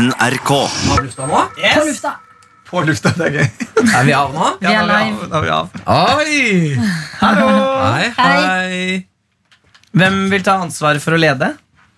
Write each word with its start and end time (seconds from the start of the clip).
NRK. 0.00 0.48
På 0.88 1.02
lufta 1.02 1.26
nå? 1.28 1.40
På 1.74 1.84
lufta. 1.84 2.10
På 2.70 2.80
lufta, 2.86 3.10
det 3.18 3.26
er 3.26 3.34
gøy. 3.36 3.48
Er 3.98 4.04
vi 4.06 4.12
av 4.16 4.30
nå? 4.32 4.46
Vi 4.62 4.70
er 4.72 4.86
live. 4.88 5.26
Nå 5.28 5.40
er 5.40 5.42
vi 5.44 5.50
av. 5.52 5.74
Oi! 6.16 6.92
Hallo! 7.20 7.48
Hei. 7.84 8.06
Hei. 8.16 8.78
Hvem 10.00 10.16
vil 10.32 10.44
ta 10.46 10.54
ansvaret 10.62 11.02
for 11.04 11.16
å 11.16 11.20
lede? 11.20 11.50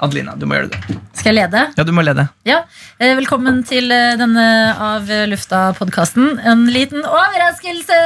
Adelina, 0.03 0.35
du 0.35 0.49
må 0.51 0.57
gjøre 0.57 0.73
det. 0.73 0.97
Skal 1.15 1.31
jeg 1.31 1.37
lede? 1.45 1.63
Ja, 1.79 1.85
du 1.87 1.93
må 1.95 2.03
lede. 2.03 2.25
Ja. 2.49 2.63
Eh, 2.99 3.13
Velkommen 3.21 3.61
til 3.69 3.93
eh, 3.95 4.17
denne 4.19 4.47
Av 4.83 5.07
lufta-podkasten. 5.31 6.41
En 6.43 6.65
liten 6.75 7.05
overraskelse! 7.07 8.01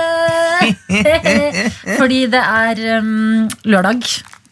Fordi 2.01 2.27
det 2.35 2.43
er 2.43 2.83
um, 2.99 3.47
lørdag, 3.65 4.05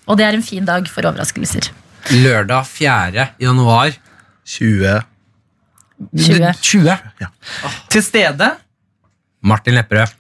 og 0.09 0.21
det 0.23 0.31
er 0.31 0.39
en 0.39 0.47
fin 0.47 0.65
dag 0.65 0.89
for 0.89 1.05
overraskelser. 1.11 1.69
Lørdag 2.17 2.65
4. 2.71 3.29
januar 3.45 3.99
20. 6.17 6.53
20. 6.61 6.97
20. 7.21 7.31
Til 7.95 8.03
stede. 8.03 8.49
Martin 9.45 9.75
Lepperød. 9.79 10.13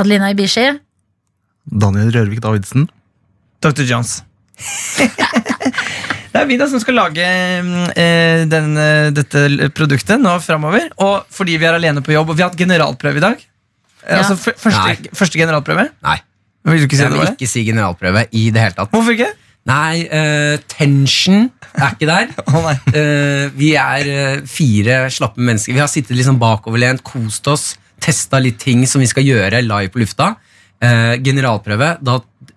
Adelina 0.00 0.30
Ibishi. 0.32 0.66
Daniel 1.70 2.10
Rørvik 2.14 2.40
Davidsen. 2.42 2.88
Dr. 3.62 3.82
Jones. 3.84 4.22
det 6.32 6.38
er 6.40 6.46
vi 6.48 6.56
da 6.60 6.66
som 6.70 6.80
skal 6.82 6.96
lage 6.98 7.24
eh, 7.24 8.42
den, 8.50 8.72
eh, 8.80 9.10
dette 9.14 9.70
produktet 9.76 10.20
nå 10.22 10.36
framover. 10.44 10.88
Og 11.02 11.26
fordi 11.34 11.58
vi 11.60 11.68
er 11.68 11.76
alene 11.78 12.02
på 12.04 12.14
jobb, 12.14 12.32
og 12.32 12.38
vi 12.38 12.44
har 12.44 12.50
hatt 12.52 12.58
generalprøve 12.60 13.20
i 13.22 13.26
dag. 13.26 13.38
Eh, 13.40 13.46
Ja. 14.10 14.22
Altså 14.22 14.36
første, 14.40 15.10
første 15.12 15.36
generalprøve. 15.38 15.90
Nei, 16.06 16.16
Vil 16.64 16.78
du 16.80 16.86
ikke 16.88 16.96
si 16.96 17.02
jeg 17.04 17.12
vil 17.12 17.20
det? 17.26 17.34
ikke 17.36 17.48
si 17.50 17.64
generalprøve 17.66 18.22
i 18.32 18.46
det 18.50 18.62
hele 18.64 18.76
tatt. 18.78 18.90
Hvorfor 18.94 19.12
ikke? 19.12 19.28
Nei, 19.68 20.06
uh, 20.08 20.56
tension 20.72 21.50
er 21.76 21.94
ikke 21.94 22.08
der. 22.08 22.30
oh, 22.54 22.62
nei. 22.64 22.76
Eh, 22.96 23.46
vi 23.54 23.74
er 23.78 24.08
uh, 24.08 24.46
fire 24.48 25.02
slappe 25.12 25.42
mennesker. 25.42 25.76
Vi 25.76 25.82
har 25.82 25.90
sittet 25.90 26.16
liksom 26.16 26.40
bakoverlent, 26.40 27.04
kost 27.06 27.46
oss, 27.50 27.74
testa 28.00 28.40
litt 28.42 28.60
ting 28.62 28.86
som 28.88 29.02
vi 29.02 29.10
skal 29.10 29.26
gjøre 29.26 29.62
live 29.66 29.92
på 29.92 30.02
lufta. 30.02 30.32
Eh, 30.80 31.18
generalprøve, 31.20 31.90
da, 32.00 32.14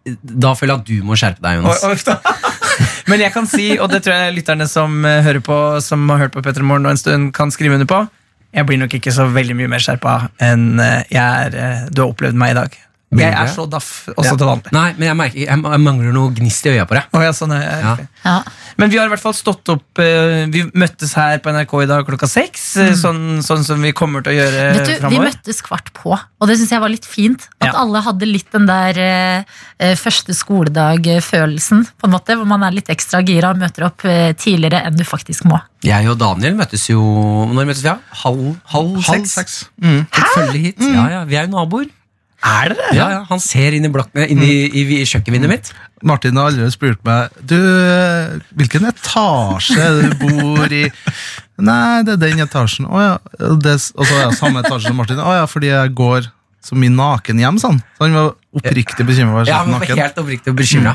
da 0.07 0.53
føler 0.55 0.71
jeg 0.71 0.79
at 0.79 0.87
du 0.87 1.07
må 1.09 1.17
skjerpe 1.19 1.43
deg, 1.43 1.59
Jonas. 1.59 1.83
Oh. 1.83 2.35
Men 3.11 3.19
jeg 3.19 3.35
kan 3.35 3.49
si, 3.51 3.73
og 3.75 3.91
det 3.91 3.99
tror 4.05 4.15
jeg 4.15 4.37
lytterne 4.37 4.67
som 4.71 5.03
hører 5.03 5.41
på 5.43 5.57
Som 5.83 6.07
har 6.07 6.21
hørt 6.21 6.33
på 6.33 6.41
Petter 6.45 6.63
Morgen 6.63 6.87
en 6.87 6.97
stund, 6.97 7.33
kan 7.35 7.51
skrive 7.51 7.75
under 7.75 7.89
på. 7.89 7.99
Jeg 8.55 8.69
blir 8.69 8.79
nok 8.79 8.95
ikke 8.95 9.11
så 9.11 9.27
veldig 9.27 9.57
mye 9.59 9.69
mer 9.75 9.83
skjerpa 9.83 10.15
enn 10.45 10.79
jeg 10.79 11.19
er, 11.19 11.89
du 11.91 12.03
har 12.05 12.13
opplevd 12.13 12.39
meg 12.39 12.53
i 12.53 12.57
dag. 12.61 12.79
Jeg 13.19 13.33
er 13.33 13.47
så 13.53 13.65
daff 13.69 14.07
også 14.15 14.35
til 14.37 14.47
vanlig. 14.47 14.71
Nei, 14.75 14.93
men 14.97 15.07
jeg, 15.09 15.15
merker, 15.19 15.39
jeg, 15.43 15.61
jeg 15.63 15.81
mangler 15.85 16.13
noe 16.15 16.33
gnist 16.33 16.65
i 16.65 16.73
øya 16.73 16.85
på 16.89 16.97
deg. 16.97 17.07
Oh, 17.13 17.21
ja, 17.23 17.31
sånn 17.35 17.51
er 17.55 17.61
jeg. 17.63 17.83
Ja. 17.83 17.95
Ja. 18.23 18.35
Men 18.79 18.89
vi 18.89 18.97
har 18.97 19.05
i 19.05 19.11
hvert 19.11 19.21
fall 19.21 19.35
stått 19.37 19.69
opp 19.69 19.99
eh, 20.01 20.47
Vi 20.49 20.63
møttes 20.79 21.11
her 21.13 21.37
på 21.43 21.51
NRK 21.53 21.73
i 21.83 21.87
dag 21.91 22.07
klokka 22.07 22.25
seks. 22.31 22.63
Mm. 22.79 22.95
Sånn, 22.97 23.19
sånn 23.45 23.61
som 23.67 23.83
vi 23.85 23.91
kommer 23.93 24.23
til 24.25 24.33
å 24.33 24.37
gjøre 24.39 24.63
Vet 24.79 24.89
du, 25.03 25.07
Vi 25.13 25.19
møttes 25.21 25.59
kvart 25.61 25.91
på, 25.93 26.15
og 26.17 26.49
det 26.49 26.55
syns 26.57 26.71
jeg 26.73 26.81
var 26.81 26.89
litt 26.93 27.05
fint. 27.05 27.45
At 27.61 27.69
Ja. 27.69 27.73
alle 27.83 28.01
hadde 28.01 28.25
litt 28.25 28.49
den 28.55 28.65
der 28.65 28.97
eh, 28.97 29.43
eh, 29.77 29.93
første 29.99 30.33
skoledag-følelsen. 30.33 31.85
På 32.01 32.07
en 32.09 32.15
måte, 32.15 32.35
Hvor 32.39 32.47
man 32.49 32.63
er 32.65 32.71
litt 32.75 32.89
ekstra 32.89 33.21
gira 33.25 33.51
og 33.53 33.61
møter 33.61 33.85
opp 33.89 34.05
eh, 34.09 34.33
tidligere 34.33 34.83
enn 34.87 34.97
du 34.97 35.03
faktisk 35.05 35.45
må. 35.49 35.59
Jeg 35.83 36.07
og 36.09 36.17
Daniel 36.17 36.55
møttes 36.55 36.85
jo 36.89 37.01
Når 37.51 37.65
møttes 37.67 37.83
vi? 37.83 37.89
Ja? 37.91 37.97
Halv, 38.23 38.55
halv, 38.71 38.95
Halv 39.03 39.25
seks. 39.27 39.33
seks. 39.37 39.57
Mm. 39.83 40.05
Hæ? 40.09 40.45
hit. 40.53 40.79
Ja, 40.81 41.05
ja, 41.19 41.23
vi 41.27 41.35
er 41.37 41.45
jo 41.47 41.53
naboer. 41.57 41.89
Er 42.43 42.73
dere? 42.73 42.89
Ja, 42.97 43.05
ja, 43.13 43.19
Han 43.29 43.39
ser 43.39 43.71
inn 43.77 43.85
i, 43.87 43.91
blokken, 43.93 44.25
inn 44.27 44.41
i, 44.43 44.53
i, 44.67 44.83
i 44.99 45.05
kjøkkenvinduet 45.07 45.51
mitt. 45.53 45.71
Martin 46.03 46.35
har 46.35 46.49
allerede 46.51 46.73
spurt 46.75 46.99
meg 47.07 47.31
Du, 47.47 47.55
hvilken 48.59 48.83
etasje 48.89 49.89
du 50.01 50.15
bor 50.19 50.75
i? 50.75 50.85
Nei, 51.63 52.03
det 52.03 52.17
er 52.17 52.21
den 52.25 52.43
etasjen. 52.43 52.89
Å 52.89 53.03
ja. 53.03 53.13
Det, 53.39 53.77
og 53.95 54.03
så 54.07 54.13
er 54.17 54.23
jeg 54.25 54.39
samme 54.41 54.63
etasje 54.65 54.89
som 54.89 54.97
Martin. 54.99 55.21
Å 55.23 55.35
ja, 55.39 55.45
fordi 55.47 55.69
jeg 55.71 55.93
går 55.95 56.27
så 56.63 56.77
mye 56.79 56.91
naken 56.95 57.39
hjem, 57.43 57.57
sånn. 57.59 57.79
Så 57.97 58.05
han 58.05 58.13
var 58.15 58.29
oppriktig 58.55 59.03
bekymra 59.07 59.41
Ja, 59.47 59.57
han 59.65 59.73
var 59.73 59.81
naken. 59.83 59.99
helt 59.99 60.19
oppriktig 60.21 60.53
bekymra. 60.55 60.93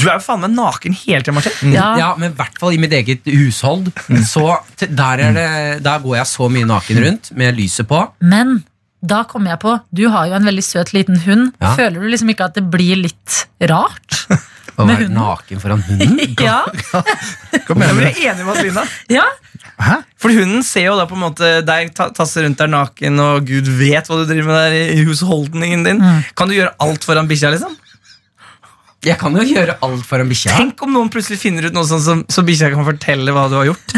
Du 0.00 0.06
er 0.08 0.14
jo 0.14 0.22
faen 0.24 0.40
meg 0.44 0.54
naken 0.54 0.96
hele 0.96 1.20
tida, 1.24 1.34
Martin. 1.36 1.74
Ja. 1.74 1.90
Ja, 2.00 2.08
men 2.20 2.32
i 2.32 2.36
hvert 2.38 2.56
fall 2.60 2.72
i 2.76 2.80
mitt 2.80 2.92
eget 2.96 3.28
hushold. 3.28 3.90
Så 4.28 4.46
der, 4.80 5.24
er 5.28 5.36
det, 5.36 5.46
der 5.84 6.02
går 6.04 6.18
jeg 6.22 6.28
så 6.32 6.48
mye 6.52 6.68
naken 6.68 7.00
rundt 7.04 7.30
med 7.36 7.56
lyset 7.60 7.88
på. 7.88 8.00
Men 8.20 8.58
da 9.02 9.22
kom 9.24 9.46
jeg 9.48 9.58
på, 9.62 9.74
du 9.96 10.02
har 10.12 10.26
jo 10.28 10.34
en 10.36 10.44
veldig 10.48 10.62
søt 10.64 10.90
liten 10.92 11.16
hund. 11.24 11.52
Ja. 11.60 11.74
Føler 11.78 12.00
du 12.02 12.08
liksom 12.12 12.28
ikke 12.34 12.50
at 12.50 12.54
det 12.58 12.66
blir 12.72 12.96
litt 13.00 13.44
rart? 13.70 14.26
Å 14.80 14.84
være 14.86 15.06
hunden? 15.06 15.16
naken 15.18 15.60
foran 15.60 15.82
hunden. 15.84 16.34
ja. 16.46 16.62
Kom 17.68 17.82
igjen, 17.84 17.98
jeg 18.06 18.14
er 18.14 18.32
enig 18.34 18.44
med 18.46 18.54
Adelina. 18.56 18.84
ja. 19.12 19.26
Hæ? 19.80 19.94
For 20.20 20.32
hunden 20.36 20.62
ser 20.64 20.86
jo 20.90 20.94
da 20.98 21.06
på 21.08 21.16
en 21.16 21.22
måte 21.22 21.48
deg 21.64 21.90
ta- 21.96 22.10
tasse 22.16 22.42
rundt 22.44 22.60
der 22.60 22.68
naken, 22.68 23.16
og 23.24 23.46
gud 23.48 23.68
vet 23.78 24.08
hva 24.08 24.18
du 24.20 24.26
driver 24.28 24.48
med 24.50 24.58
der 24.60 24.76
i 24.96 25.04
husholdningen 25.08 25.84
din. 25.86 26.00
Kan 26.36 26.48
du 26.48 26.54
gjøre 26.56 26.74
alt 26.84 27.04
foran 27.08 27.28
bikkja, 27.28 27.50
liksom? 27.54 27.76
Jeg 29.04 29.16
kan 29.20 29.32
jo 29.36 29.44
gjøre 29.48 29.78
alt 29.84 30.04
foran 30.04 30.28
bikkja. 30.28 30.52
Tenk 30.60 30.84
om 30.84 30.92
noen 30.92 31.08
plutselig 31.12 31.40
finner 31.40 31.68
ut 31.70 31.76
noe 31.76 31.88
sånn 31.88 32.04
som, 32.04 32.20
så 32.28 32.44
bikkja 32.44 32.68
kan 32.74 32.84
fortelle 32.88 33.32
hva 33.36 33.46
du 33.52 33.56
har 33.56 33.70
gjort. 33.70 33.96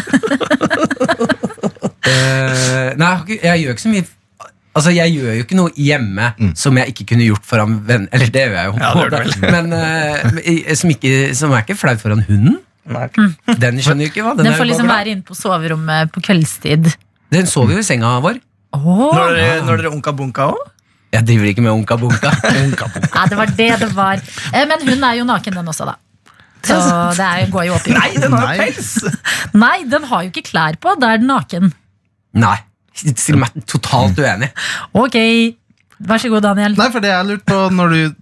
uh, 2.07 2.95
nei, 2.95 2.97
jeg, 2.97 3.07
har 3.07 3.23
ikke- 3.27 3.43
jeg 3.43 3.63
gjør 3.65 3.75
ikke 3.77 3.87
så 3.87 3.93
mye 3.97 4.07
Altså, 4.73 4.91
Jeg 4.97 5.13
gjør 5.13 5.35
jo 5.37 5.45
ikke 5.45 5.57
noe 5.59 5.73
hjemme 5.77 6.31
som 6.57 6.77
jeg 6.81 6.93
ikke 6.95 7.05
kunne 7.13 7.27
gjort 7.29 7.45
foran 7.49 7.79
venner. 7.87 8.09
Eller 8.13 8.31
det 8.33 8.45
gjør 8.47 8.55
jeg 8.57 8.71
jo, 8.71 8.75
Ja, 8.81 8.93
det 8.95 9.21
vel. 9.23 9.33
men 9.53 9.73
uh, 9.77 10.75
som, 10.79 10.93
ikke, 10.95 11.13
som 11.37 11.53
er 11.53 11.65
ikke 11.67 11.77
flaut 11.77 12.01
foran 12.01 12.25
hunden. 12.29 12.59
Den 13.63 13.79
skjønner 13.85 14.09
jo 14.09 14.11
ikke 14.11 14.25
hva. 14.27 14.33
Den, 14.39 14.49
Den 14.49 14.57
får 14.59 14.71
liksom 14.73 14.89
være 14.91 15.13
inne 15.15 15.27
på 15.29 15.37
soverommet 15.39 16.11
på 16.15 16.23
kveldstid. 16.25 16.89
Den 17.33 17.47
sover 17.51 17.77
jo 17.77 17.83
i 17.85 17.87
senga 17.87 18.17
vår. 18.25 18.41
Når 18.73 19.37
dere, 19.37 19.59
når 19.67 19.83
dere 19.83 19.93
unka 19.93 20.15
bunka 20.17 20.49
òg? 20.55 20.63
Jeg 21.13 21.27
driver 21.29 21.51
ikke 21.51 21.63
med 21.67 21.75
onka 21.77 21.99
bunka. 22.01 22.33
unka 22.65 22.89
bunka. 22.95 23.13
Nei, 23.19 23.27
det 23.29 23.39
var 23.43 23.53
det 23.61 23.69
det 23.85 23.91
var. 23.95 24.23
Eh, 24.55 24.65
Men 24.71 24.81
hun 24.89 25.05
er 25.05 25.19
jo 25.21 25.29
naken, 25.29 25.59
den 25.61 25.69
også, 25.69 25.85
da. 25.91 25.99
Så 26.65 26.79
det 27.19 27.27
er, 27.27 27.49
går 27.53 27.65
jo 27.69 27.75
opp 27.77 27.87
i 27.91 27.95
Nei, 27.97 28.09
den 28.23 28.33
har 28.39 28.53
jo 28.55 28.63
pels! 28.63 28.91
Nei, 29.59 29.77
den 29.91 30.05
har 30.09 30.23
jo 30.25 30.31
ikke 30.33 30.45
klær 30.49 30.77
på. 30.81 30.95
Da 31.03 31.11
er 31.13 31.21
den 31.21 31.29
naken. 31.29 31.73
Nei. 32.39 32.57
Still 32.97 33.39
meg 33.41 33.55
totalt 33.71 34.19
uenig. 34.21 34.51
Ok, 34.99 35.17
vær 36.03 36.23
så 36.23 36.31
god, 36.33 36.45
Daniel. 36.51 36.77
Nei, 36.79 36.89
for 36.93 37.05
det 37.05 37.13
jeg 37.13 37.29
lurte 37.31 37.49
på 37.49 37.61
når 37.73 37.95
du 37.95 38.19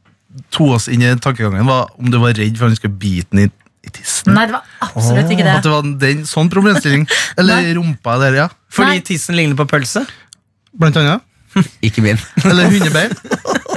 tok 0.55 0.77
oss 0.77 0.87
inn 0.93 1.03
i 1.03 1.15
tankegangen, 1.19 1.67
var 1.67 1.91
om 1.99 2.11
du 2.11 2.21
var 2.23 2.37
redd 2.39 2.59
for 2.59 2.69
at 2.69 2.75
han 2.75 2.79
skulle 2.79 2.99
bite 3.03 3.35
den 3.35 3.49
i, 3.49 3.51
i 3.87 3.95
tissen. 3.95 4.35
Nei, 4.37 4.47
det 4.47 4.55
var 4.55 4.91
absolutt 4.91 5.33
ikke 5.33 5.47
det. 5.47 5.57
At 5.57 5.65
det. 5.65 5.71
det 5.71 5.75
var 5.75 5.91
den, 6.05 6.23
sånn 6.29 6.53
problemstilling. 6.53 7.09
Eller 7.41 7.73
rumpa 7.79 8.19
der, 8.23 8.39
ja. 8.45 8.47
Fordi 8.71 9.01
Nei. 9.01 9.09
tissen 9.11 9.39
ligner 9.39 9.59
på 9.59 9.67
pølse. 9.71 10.05
Blant 10.79 11.01
annet. 11.01 11.27
Ikke 11.83 12.05
min. 12.05 12.21
Eller 12.45 12.71
hundebein. 12.71 13.11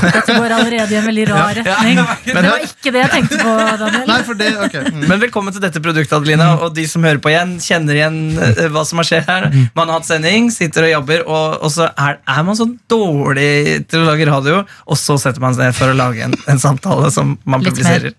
Dette 0.00 0.34
går 0.36 0.54
allerede 0.56 0.94
i 0.94 0.98
en 0.98 1.06
veldig 1.06 1.26
rar 1.30 1.58
retning. 1.60 2.00
Men 2.30 2.40
Det 2.40 2.52
var 2.52 2.64
ikke 2.66 2.92
det 2.94 3.02
jeg 3.02 3.12
tenkte 3.14 3.38
på, 3.40 3.54
Daniel. 3.82 4.06
Nei, 4.08 4.18
for 4.26 4.38
det, 4.40 4.50
okay. 4.66 4.84
Mm. 4.90 5.04
Men 5.10 5.22
velkommen 5.22 5.54
til 5.54 5.62
dette 5.64 5.82
produktet, 5.82 6.14
Adelina. 6.16 6.50
Og 6.64 6.74
de 6.76 6.86
som 6.90 7.04
hører 7.06 7.20
på 7.22 7.32
igjen, 7.32 7.56
kjenner 7.62 7.98
igjen 8.00 8.18
eh, 8.36 8.62
hva 8.72 8.84
som 8.88 9.02
har 9.02 9.08
skjedd 9.08 9.28
her. 9.30 9.48
Man 9.76 9.90
har 9.90 10.00
hatt 10.00 10.08
sending, 10.08 10.50
sitter 10.54 10.88
og 10.88 10.92
jobber, 10.94 11.24
og, 11.26 11.58
og 11.66 11.74
så 11.74 11.90
er, 11.90 12.20
er 12.24 12.46
man 12.46 12.58
så 12.58 12.68
dårlig 12.90 13.50
til 13.90 14.02
å 14.04 14.08
lage 14.08 14.28
radio, 14.30 14.62
og 14.86 15.00
så 15.00 15.18
setter 15.20 15.42
man 15.44 15.56
seg 15.56 15.70
ned 15.70 15.78
for 15.78 15.92
å 15.92 15.98
lage 15.98 16.24
en, 16.26 16.36
en 16.50 16.62
samtale 16.62 17.12
som 17.14 17.36
man 17.44 17.64
Litt 17.64 17.74
publiserer. 17.74 18.16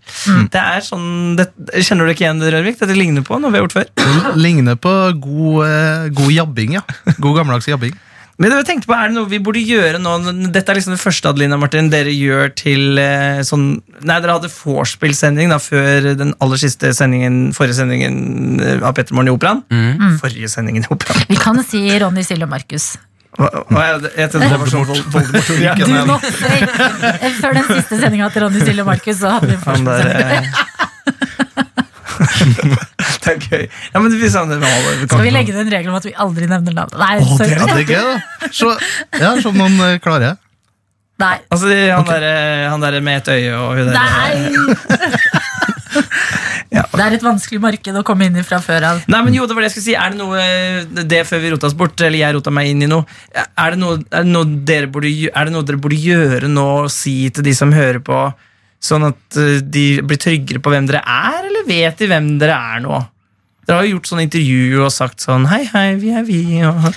Det 0.52 0.62
er 0.62 0.86
sånn, 0.86 1.10
det, 1.40 1.50
Kjenner 1.82 2.08
du 2.08 2.14
ikke 2.14 2.28
igjen 2.28 2.42
det, 2.44 2.54
Rørvik? 2.54 2.80
Dette 2.82 2.98
ligner 2.98 3.26
på 3.26 3.40
noe 3.42 3.52
vi 3.54 3.60
har 3.60 3.68
gjort 3.68 3.80
før. 3.80 3.92
Det 3.98 4.38
Ligner 4.42 4.78
på 4.80 4.94
god, 5.22 5.60
eh, 5.68 6.08
god 6.16 6.32
jabbing, 6.34 6.78
ja. 6.80 6.86
God 7.18 7.42
gammeldags 7.42 7.70
jabbing. 7.70 7.96
Men 8.42 8.56
jeg 8.58 8.66
tenkte 8.66 8.90
på, 8.90 8.96
er 8.98 9.12
det 9.12 9.16
noe 9.20 9.30
vi 9.30 9.38
burde 9.44 9.62
gjøre 9.62 10.00
nå? 10.02 10.16
Dette 10.56 10.72
er 10.74 10.80
liksom 10.80 10.96
det 10.96 11.02
første 11.04 11.30
Adelina 11.30 11.60
Martin, 11.62 11.92
dere 11.94 12.10
gjør 12.16 12.50
til 12.58 12.98
eh, 12.98 13.42
sånn 13.46 13.68
Nei, 14.02 14.16
dere 14.24 14.34
hadde 14.40 14.50
vorspiel-sending 14.50 15.52
da, 15.54 15.60
før 15.62 16.08
den 16.18 16.32
aller 16.42 16.58
siste 16.58 16.90
sendingen, 16.98 17.52
forrige 17.54 17.78
sendingen 17.78 18.16
eh, 18.58 18.82
av 18.82 18.96
Petter 18.98 19.14
Morgen 19.14 19.30
i 19.30 19.36
Operaen. 19.36 19.62
Forrige 20.24 20.50
sendingen 20.50 20.82
i 20.88 20.90
Operaen. 20.90 21.22
Vi 21.30 21.38
kan 21.38 21.62
si 21.68 21.84
Ronny, 22.02 22.24
Silje 22.26 22.48
og 22.50 22.54
Markus. 22.56 22.96
Hva- 23.38 23.62
hva 23.70 23.84
er 23.86 24.02
det? 24.04 24.10
Jeg 24.20 24.32
trodde 24.34 24.50
det 24.50 24.58
var 24.60 24.72
sånn 24.74 24.90
Voldemort-uken. 25.14 25.88
Eh, 27.22 27.38
Før 27.38 27.54
den 27.62 27.68
siste 27.70 28.02
sendinga 28.02 28.28
til 28.34 28.44
Ronny, 28.48 28.60
Silje 28.66 28.82
og 28.84 28.90
Markus, 28.90 29.22
så 29.22 29.36
hadde 29.38 29.54
vi 29.54 29.56
en 29.56 29.64
Han 29.70 29.86
der, 29.86 30.02
forskningssending. 30.02 30.44
eh. 30.50 31.62
Det 32.22 33.34
er 33.34 33.40
gøy. 33.48 33.66
Ja, 33.94 34.02
men 34.02 34.14
vi. 34.14 34.30
Skal 34.30 35.24
vi 35.26 35.34
legge 35.34 35.54
inn 35.54 35.62
en 35.64 35.74
regel 35.74 35.90
om 35.92 35.98
at 36.00 36.08
vi 36.08 36.14
aldri 36.26 36.48
nevner 36.52 36.78
navn? 36.84 36.96
Nei, 37.02 37.18
Å, 37.18 37.26
det, 37.26 37.50
sorry. 37.50 37.58
det 37.58 37.82
er 37.82 37.90
gøy, 37.90 38.08
da. 38.08 38.52
Så, 38.54 38.72
ja, 39.18 39.34
som 39.44 39.58
noen 39.58 39.78
eh, 39.88 39.98
klarer. 40.04 40.38
Nei. 41.22 41.36
Altså, 41.54 41.70
han, 41.70 42.08
der, 42.08 42.26
derre 42.26 42.92
der 42.98 43.04
med 43.06 43.22
et 43.22 43.28
øye 43.36 43.58
og 43.60 43.78
hun 43.78 43.92
derre 43.92 44.00
Nei. 44.02 44.32
Ja. 46.72 46.86
Det 46.88 47.04
er 47.04 47.18
et 47.18 47.24
vanskelig 47.26 47.60
marked 47.60 47.98
å 48.00 48.04
komme 48.08 48.30
inn 48.30 48.38
i 48.40 48.44
fra 48.48 48.62
før 48.64 48.86
av. 48.88 49.02
Nei, 49.12 49.20
men 49.26 49.36
jo, 49.36 49.44
det 49.44 49.56
var 49.58 49.66
det 49.66 49.68
jeg 49.68 49.74
skulle 49.74 49.88
si 49.90 49.96
Er 50.00 50.14
det 50.14 50.22
noe 50.22 51.04
Det 51.12 51.20
før 51.28 51.42
vi 51.44 51.50
rota 51.52 51.68
oss 51.68 51.76
bort, 51.76 52.00
eller 52.00 52.22
jeg 52.22 52.38
rota 52.38 52.54
meg 52.56 52.70
inn 52.72 52.86
i 52.86 52.88
noe 52.88 53.04
Er 53.36 53.76
det 53.76 53.82
noe, 53.82 53.98
er 54.08 54.24
det 54.24 54.32
noe, 54.32 54.48
dere, 54.70 54.88
burde, 54.92 55.12
er 55.12 55.50
det 55.50 55.52
noe 55.52 55.68
dere 55.68 55.82
burde 55.84 56.00
gjøre 56.00 56.48
nå 56.48 56.68
og 56.86 56.94
si 56.94 57.16
til 57.36 57.44
de 57.44 57.54
som 57.58 57.76
hører 57.76 58.00
på, 58.08 58.22
sånn 58.82 59.08
at 59.12 59.40
eh, 59.40 59.62
de 59.62 59.86
blir 60.06 60.20
tryggere 60.22 60.62
på 60.64 60.74
hvem 60.74 60.88
dere 60.90 61.04
er, 61.06 61.42
eller 61.48 61.68
vet 61.68 62.02
de 62.02 62.10
hvem 62.10 62.34
dere 62.42 62.58
er 62.58 62.84
nå? 62.86 63.02
Dere 63.68 63.78
har 63.78 63.88
jo 63.88 63.98
gjort 63.98 64.10
sånne 64.10 64.26
intervjuer 64.26 64.86
og 64.88 64.94
sagt 64.94 65.22
sånn 65.24 65.46
Hei, 65.52 65.64
hei, 65.70 65.90
vi 66.02 66.14
er 66.18 66.26
vi. 66.28 66.42
Og... 66.66 66.88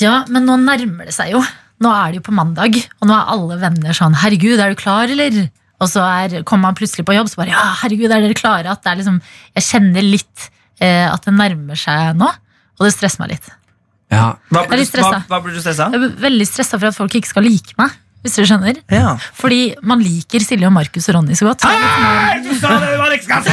Ja, 0.00 0.22
men 0.32 0.48
nå 0.48 0.56
nærmer 0.62 1.10
det 1.10 1.16
seg 1.16 1.34
jo. 1.34 1.42
Nå 1.82 1.90
er 1.92 2.12
det 2.12 2.22
jo 2.22 2.28
på 2.28 2.36
mandag, 2.36 2.78
og 3.00 3.10
nå 3.10 3.16
er 3.16 3.32
alle 3.34 3.58
venner 3.60 3.96
sånn 3.96 4.16
Herregud, 4.22 4.60
er 4.62 4.72
du 4.72 4.78
klar, 4.78 5.10
eller? 5.10 5.44
Og 5.82 5.90
så 5.90 6.04
er, 6.06 6.36
kommer 6.46 6.70
man 6.70 6.78
plutselig 6.78 7.04
på 7.06 7.16
jobb, 7.16 7.30
så 7.30 7.42
bare 7.42 7.54
Ja, 7.54 7.64
herregud, 7.82 8.10
er 8.10 8.22
dere 8.22 8.38
klare? 8.38 8.70
At 8.70 8.84
det 8.84 8.92
er 8.92 9.00
liksom 9.00 9.18
Jeg 9.56 9.66
kjenner 9.66 10.06
litt 10.06 10.46
eh, 10.78 11.08
at 11.08 11.26
det 11.26 11.34
nærmer 11.34 11.78
seg 11.78 12.14
nå, 12.18 12.30
og 12.78 12.86
det 12.86 12.94
stresser 12.94 13.24
meg 13.24 13.34
litt. 13.34 13.50
Ja. 14.12 14.32
Hva, 14.52 14.64
blir 14.68 14.80
du, 14.80 14.84
hva, 14.84 14.88
stressa. 14.88 15.20
hva 15.28 15.40
blir 15.42 15.56
du 15.56 15.60
stressa 15.62 15.88
av? 15.88 15.96
Jeg 15.96 16.04
er 16.04 16.16
veldig 16.22 16.46
stressa 16.48 16.78
for 16.78 16.90
at 16.90 16.98
folk 16.98 17.14
ikke 17.18 17.30
skal 17.30 17.46
like 17.46 17.76
meg. 17.80 17.94
Hvis 18.22 18.36
dere 18.38 18.46
skjønner 18.46 18.76
Ja. 18.92 19.16
Fordi 19.34 19.60
man 19.82 20.02
liker 20.02 20.44
Silje 20.44 20.68
og 20.68 20.74
Markus 20.76 21.08
og 21.10 21.16
Ronny 21.16 21.34
så 21.38 21.48
godt. 21.48 21.64
Så 21.64 22.58
sa 22.60 22.74
det 22.78 22.92
litt 23.16 23.26
sånn 23.26 23.48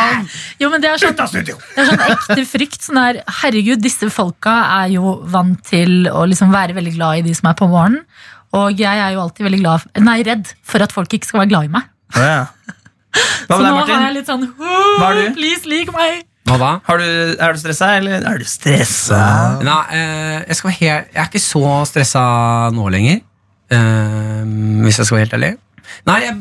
Jo, 0.62 0.70
men 0.70 0.84
det 0.84 0.92
er 0.92 1.02
sånn, 1.02 1.16
det 1.18 1.56
er 1.56 1.88
sånn 1.88 2.04
ekte 2.06 2.44
frykt. 2.46 2.78
Sånn 2.86 3.00
der, 3.00 3.18
herregud, 3.42 3.82
disse 3.82 4.06
folka 4.14 4.54
er 4.84 4.94
jo 4.94 5.16
vant 5.30 5.58
til 5.66 6.06
å 6.12 6.22
liksom 6.30 6.54
være 6.54 6.76
veldig 6.78 6.94
glad 6.94 7.22
i 7.22 7.26
de 7.26 7.34
som 7.34 7.50
er 7.50 7.58
på 7.58 7.68
morgenen. 7.70 8.04
Og 8.54 8.78
jeg 8.78 9.02
er 9.02 9.16
jo 9.16 9.24
alltid 9.24 9.48
veldig 9.48 9.60
glad, 9.64 9.88
nei, 10.06 10.20
redd 10.26 10.52
for 10.62 10.84
at 10.84 10.94
folk 10.94 11.10
ikke 11.16 11.26
skal 11.26 11.42
være 11.42 11.50
glad 11.50 11.66
i 11.66 11.72
meg. 11.74 11.90
Ja. 12.14 12.44
Så 13.48 13.58
nå 13.58 13.74
har 13.74 13.90
jeg 14.08 14.14
litt 14.16 14.26
sånn 14.26 14.46
Hva 14.58 15.10
er 15.12 15.18
du? 15.20 15.26
Please, 15.36 15.68
lik 15.70 15.90
meg! 15.94 16.24
Hva 16.44 16.56
da? 16.60 16.70
Har 16.84 16.98
du, 17.00 17.06
er 17.40 17.54
du 17.54 17.60
stressa, 17.60 17.92
eller 17.98 18.24
er 18.28 18.40
du 18.42 18.46
stressa? 18.48 19.20
Nei, 19.64 19.78
eh, 19.96 20.40
jeg, 20.44 20.58
skal 20.58 20.70
være 20.70 20.78
helt, 20.80 21.14
jeg 21.14 21.22
er 21.22 21.30
ikke 21.30 21.42
så 21.42 21.62
stressa 21.88 22.24
nå 22.74 22.90
lenger. 22.92 23.22
Eh, 23.74 24.42
hvis 24.84 25.00
jeg 25.00 25.08
skal 25.08 25.18
være 25.18 25.26
helt 25.26 25.38
ærlig. 25.38 25.54
Nei, 26.08 26.18
jeg, 26.24 26.34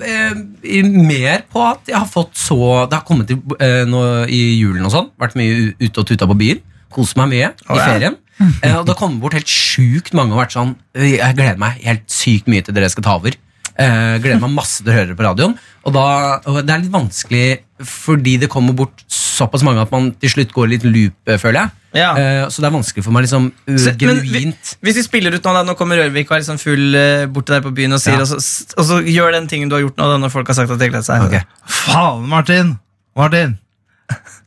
uh, 0.73 0.91
mer 1.03 1.43
på 1.51 1.61
at 1.67 1.89
jeg 1.91 1.97
har 1.99 2.07
fått 2.09 2.37
så 2.39 2.57
Det 2.89 2.95
har 2.95 3.03
kommet 3.05 3.27
til, 3.29 3.41
uh, 3.59 3.83
nå 3.87 4.03
i 4.31 4.41
julen 4.57 4.87
og 4.87 4.93
sånn. 4.93 5.09
Vært 5.19 5.37
mye 5.39 5.73
ute 5.81 5.93
og 5.99 6.07
tuta 6.09 6.27
på 6.29 6.37
byen. 6.39 6.61
Kost 6.93 7.17
meg 7.19 7.31
mye 7.31 7.49
oh, 7.67 7.75
i 7.75 7.79
ja. 7.79 7.87
ferien. 7.87 8.19
Eh, 8.65 8.73
og 8.73 8.81
det 8.83 8.95
har 8.95 8.97
kommet 8.97 9.21
bort 9.21 9.35
helt 9.37 9.47
sjukt 9.47 10.15
mange 10.17 10.33
og 10.33 10.39
vært 10.41 10.55
sånn 10.55 10.71
Jeg 10.97 11.35
gleder 11.37 11.59
meg 11.61 11.77
helt 11.85 12.07
sykt 12.11 12.47
mye 12.49 12.63
til 12.65 12.73
dere 12.75 12.89
skal 12.91 13.05
ta 13.05 13.13
over. 13.19 13.35
Eh, 13.73 14.15
gleder 14.23 14.41
meg 14.41 14.55
masse 14.55 14.81
til 14.81 14.89
å 14.89 14.95
høre 14.97 15.11
det 15.11 15.17
på 15.19 15.25
radioen. 15.25 15.53
Og, 15.83 15.93
da, 15.95 16.05
og 16.49 16.57
det 16.65 16.73
er 16.73 16.81
litt 16.81 16.93
vanskelig 16.93 17.45
fordi 17.87 18.39
det 18.41 18.49
kommer 18.51 18.75
bort 18.77 19.05
såpass 19.33 19.63
mange 19.65 19.81
at 19.83 19.91
man 19.93 20.11
til 20.21 20.29
slutt 20.33 20.51
går 20.55 20.67
i 20.67 20.71
litt 20.75 20.85
loop, 20.87 21.15
eh, 21.27 21.39
føler 21.41 21.59
jeg. 21.63 21.73
Ja. 21.99 22.11
Uh, 22.17 22.49
så 22.49 22.63
det 22.63 22.69
er 22.69 22.73
vanskelig 22.73 23.03
for 23.05 23.13
meg 23.13 23.25
liksom 23.27 23.49
uh, 23.51 23.77
Så- 23.77 23.93
men 24.01 24.21
vi- 24.23 24.29
genuint. 24.31 24.71
Hvis 24.81 24.95
vi 24.97 25.03
spiller 25.05 25.35
ut 25.35 25.43
nå, 25.45 25.53
da, 25.53 25.61
nå 25.67 25.75
kommer 25.77 25.99
Rørvik 26.01 26.31
og 26.31 26.37
er 26.37 26.41
liksom 26.45 26.57
full 26.61 26.95
uh, 26.97 27.25
borte 27.33 27.53
der 27.53 27.61
på 27.65 27.73
byen 27.77 27.93
og 27.93 28.01
sier, 28.01 28.17
Ja. 28.17 28.25
og, 28.25 28.29
så, 28.41 28.65
og 28.77 28.85
så 28.89 29.01
gjør 29.05 29.35
den 29.37 29.47
tingen 29.51 29.69
du 29.69 29.75
har 29.77 29.83
gjort 29.85 29.97
nå, 30.01 30.07
da, 30.13 30.17
når 30.23 30.33
folk 30.33 30.47
har 30.49 30.57
sagt 30.61 30.71
at 30.73 30.79
de 30.81 30.89
gleder 30.89 31.05
seg. 31.05 31.27
Ok. 31.27 31.43
Faen, 31.83 32.25
Martin! 32.29 32.73
Martin! 33.17 33.59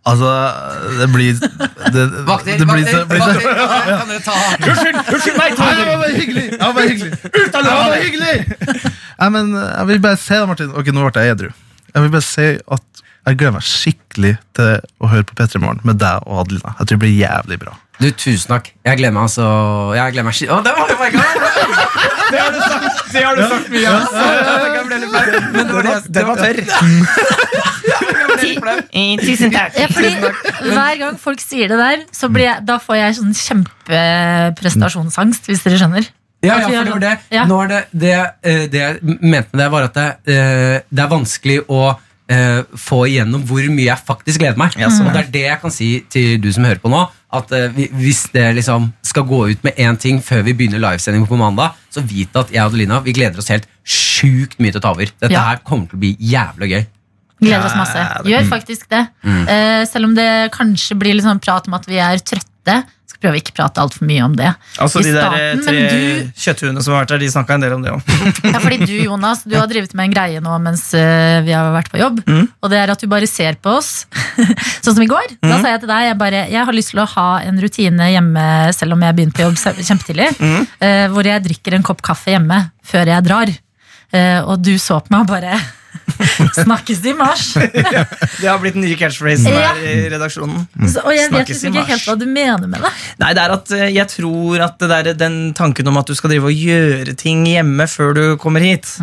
Altså, 0.06 0.29
det 1.00 1.06
blir 1.11 1.33
Det, 1.41 2.03
Vakter, 2.29 2.59
det 2.61 2.67
blir 2.69 2.85
så, 2.87 3.00
kan 3.09 4.11
dere 4.11 4.21
ta 4.23 4.35
Unnskyld! 4.61 4.99
Unnskyld 5.15 5.38
meg! 5.41 5.56
Ta 5.59 5.71
det 5.75 5.87
var 5.88 5.97
bare 6.03 6.12
hyggelig! 6.15 6.44
Var 6.61 6.75
bare 6.77 6.88
hyggelig. 6.93 7.12
Det 7.33 7.62
var 7.65 7.65
bare 7.65 8.03
hyggelig! 8.05 8.91
Nei, 9.17 9.29
men 9.35 9.50
jeg 9.56 9.87
vil 9.88 10.03
bare 10.05 10.21
si 10.21 10.35
det, 10.37 10.47
Martin. 10.50 10.71
Ok, 10.77 10.91
nå 10.94 11.06
ble 11.09 11.25
jeg 11.25 11.35
edru. 11.35 11.49
Jeg 11.94 12.05
vil 12.05 12.12
bare 12.12 12.27
si 12.29 12.47
at 12.77 12.95
jeg 13.26 13.37
gleder 13.40 13.55
meg 13.56 13.64
skikkelig 13.67 14.34
til 14.56 14.70
å 15.02 15.06
høre 15.11 15.25
på 15.26 15.34
P3 15.38 15.58
Morgen 15.62 15.81
med 15.87 15.96
deg 15.99 16.17
og 16.26 16.34
Adelina. 16.44 16.70
Jeg 16.78 16.84
tror 16.87 16.94
det 16.94 17.02
blir 17.02 17.17
jævlig 17.19 17.58
bra. 17.64 17.73
Du, 17.96 18.08
tusen 18.12 18.49
takk. 18.52 18.67
Jeg 18.84 18.94
gleder 19.00 19.14
meg 19.17 19.23
altså 19.25 19.44
Jeg 19.96 20.12
gleder 20.12 20.26
meg 20.28 20.37
oh, 20.52 20.61
det 20.67 20.73
var 20.76 20.84
oh 20.93 20.99
my 21.00 21.08
god! 21.14 21.23
Det 22.26 22.38
har 22.43 22.50
du 22.52 22.58
sagt, 22.61 22.84
det 23.14 23.23
har 23.25 23.32
du 23.38 23.43
sagt 23.46 23.69
mye 23.73 23.88
om. 23.88 23.94
Flau. 24.12 24.84
Men 24.90 24.99
det 25.00 25.08
var 25.73 25.82
Den 26.19 26.26
var 26.28 26.37
tørr. 26.43 26.58
Tusen 29.23 29.50
takk. 29.55 29.73
Ja, 29.78 29.87
fordi 29.94 30.11
Hver 30.67 30.94
gang 31.00 31.14
folk 31.23 31.40
sier 31.43 31.69
det 31.73 31.78
der, 31.81 31.99
så 32.14 32.28
blir 32.32 32.46
jeg, 32.50 32.58
da 32.69 32.76
får 32.82 32.94
jeg 33.00 33.17
sånn 33.20 33.34
kjempeprestasjonsangst, 33.40 35.43
hvis 35.50 35.62
dere 35.67 35.78
skjønner. 35.81 36.05
Ja, 36.44 36.58
ja, 36.61 36.67
for 36.69 36.84
det 36.84 36.93
var 36.93 37.00
det. 37.02 37.14
sånn- 37.31 37.49
Nå 37.49 37.56
er 37.64 37.69
det, 37.73 37.81
det, 37.93 38.12
eh, 38.43 38.67
det 38.70 38.78
jeg 38.82 38.99
mente 39.02 39.49
med 39.52 39.61
det, 39.62 39.70
var 39.73 39.82
at 39.88 39.94
det, 39.94 40.08
eh, 40.26 40.81
det 40.90 41.02
er 41.05 41.08
vanskelig 41.11 41.58
å 41.69 41.96
eh, 42.28 42.62
få 42.76 43.05
igjennom 43.11 43.44
hvor 43.46 43.67
mye 43.73 43.88
jeg 43.88 44.05
faktisk 44.06 44.43
gleder 44.43 44.58
meg. 44.61 44.75
Ja, 44.81 44.88
sånn, 44.90 45.08
og 45.08 45.14
det 45.17 45.25
er 45.26 45.31
det 45.34 45.44
jeg 45.46 45.61
kan 45.62 45.75
si 45.75 45.88
til 46.12 46.40
du 46.43 46.50
som 46.52 46.64
hører 46.69 46.82
på 46.82 46.90
nå. 46.93 47.05
At 47.37 47.50
uh, 47.52 47.69
Hvis 47.99 48.28
det 48.32 48.44
liksom 48.56 48.93
skal 49.05 49.25
gå 49.28 49.40
ut 49.50 49.64
med 49.67 49.76
én 49.82 49.99
ting 50.00 50.20
før 50.25 50.44
vi 50.46 50.55
begynner 50.56 50.81
livesending 50.81 51.26
på 51.28 51.37
mandag, 51.37 51.75
så 51.93 52.00
vit 52.00 52.34
at 52.38 52.52
jeg 52.55 52.62
og 52.62 52.70
Adelina 52.70 53.00
vi 53.05 53.12
gleder 53.17 53.43
oss 53.43 53.50
helt 53.52 53.67
sjukt 53.84 54.56
mye 54.62 54.73
til 54.73 54.81
å 54.81 54.84
ta 54.87 54.93
over. 54.94 55.11
Dette 55.20 55.34
Ja. 55.34 55.43
her 55.50 55.58
kommer 55.67 55.90
til 55.90 55.99
å 55.99 56.05
bli 56.05 56.17
jævlig 56.17 56.70
gøy. 56.70 56.87
Gleder 57.43 57.67
oss 57.67 57.76
masse. 57.76 58.05
Gjør 58.25 58.46
faktisk 58.49 58.88
det. 58.88 59.02
Eh, 59.26 59.84
selv 59.84 60.08
om 60.08 60.14
det 60.17 60.50
kanskje 60.55 60.96
blir 60.96 61.14
litt 61.19 61.26
sånn 61.26 61.43
prat 61.43 61.67
om 61.69 61.75
at 61.75 61.84
vi 61.84 61.99
er 62.00 62.17
trøtte. 62.25 62.78
Skal 63.16 63.30
prøve 63.30 63.38
å 63.38 63.40
ikke 63.40 63.54
prate 63.56 63.80
altfor 63.80 64.04
mye 64.04 64.24
om 64.26 64.34
det. 64.36 64.50
Altså 64.84 65.00
I 65.00 65.06
De 65.06 65.12
der 65.16 65.36
eh, 65.40 65.60
tre 65.64 65.84
du- 65.88 66.32
kjøtthuene 66.44 66.82
som 66.84 66.92
har 66.92 67.04
vært 67.06 67.14
der, 67.14 67.22
de 67.24 67.30
snakka 67.32 67.54
en 67.56 67.64
del 67.64 67.72
om 67.78 67.84
det 67.86 67.94
òg. 67.94 68.10
Ja, 68.52 68.60
fordi 68.60 68.78
du, 68.84 68.92
Jonas, 69.06 69.40
du 69.48 69.54
har 69.56 69.70
drevet 69.70 69.94
med 69.96 70.10
en 70.10 70.14
greie 70.16 70.42
nå 70.44 70.58
mens 70.60 70.82
eh, 70.94 71.38
vi 71.46 71.54
har 71.56 71.70
vært 71.72 71.88
på 71.94 72.00
jobb. 72.02 72.20
Mm. 72.28 72.44
Og 72.60 72.72
det 72.72 72.80
er 72.82 72.92
at 72.92 73.00
du 73.00 73.08
bare 73.08 73.28
ser 73.30 73.56
på 73.64 73.72
oss. 73.78 74.04
sånn 74.84 74.92
som 74.98 75.02
i 75.02 75.08
går. 75.08 75.38
Da 75.40 75.56
sa 75.62 75.72
jeg 75.72 75.82
til 75.86 75.90
deg 75.94 76.10
jeg, 76.10 76.18
bare, 76.20 76.44
jeg 76.52 76.68
har 76.68 76.76
lyst 76.76 76.92
til 76.92 77.00
å 77.00 77.08
ha 77.16 77.28
en 77.46 77.62
rutine 77.64 78.10
hjemme 78.12 78.44
selv 78.76 78.98
om 78.98 79.06
jeg 79.08 79.16
begynte 79.16 79.40
på 79.40 79.46
jobb 79.46 79.80
kjempetidlig. 79.80 80.28
Mm. 80.36 80.66
eh, 80.84 81.06
hvor 81.16 81.32
jeg 81.32 81.46
drikker 81.48 81.78
en 81.78 81.86
kopp 81.88 82.04
kaffe 82.04 82.36
hjemme 82.36 82.66
før 82.84 83.14
jeg 83.16 83.26
drar. 83.26 83.56
Og 84.46 84.60
du 84.62 84.76
så 84.80 85.00
på 85.02 85.10
meg 85.12 85.24
og 85.24 85.32
bare 85.32 85.56
Snakkes 86.64 87.02
i 87.04 87.12
mars! 87.16 87.52
Det 88.40 88.46
har 88.48 88.58
blitt 88.62 88.76
den 88.76 88.84
nye 88.87 88.96
catchphrasen 88.98 89.50
Ja. 89.52 89.72
her 89.75 89.82
i 89.82 90.08
redaksjonen. 90.12 90.66
Så, 90.88 91.02
og 91.04 91.12
jeg 91.14 91.28
vet 91.28 91.34
Snakkes 91.34 91.54
liksom 91.56 91.76
ikke 91.76 91.90
helt 91.94 92.08
hva 92.08 92.16
du 92.20 92.26
mener 92.28 92.66
med 92.70 92.81
det. 92.84 92.94
Nei, 93.22 93.31
det 93.37 93.44
er 93.44 93.54
at 93.58 93.70
eh, 93.76 93.87
Jeg 93.96 94.08
tror 94.16 94.66
at 94.70 94.78
det 94.82 94.90
der, 94.93 95.12
den 95.26 95.38
tanken 95.56 95.88
om 95.88 95.96
at 96.00 96.08
du 96.10 96.14
skal 96.19 96.32
drive 96.34 96.50
og 96.50 96.66
gjøre 96.66 97.14
ting 97.19 97.46
hjemme 97.48 97.87
før 97.90 98.12
du 98.16 98.25
kommer 98.43 98.60
hit, 98.64 98.96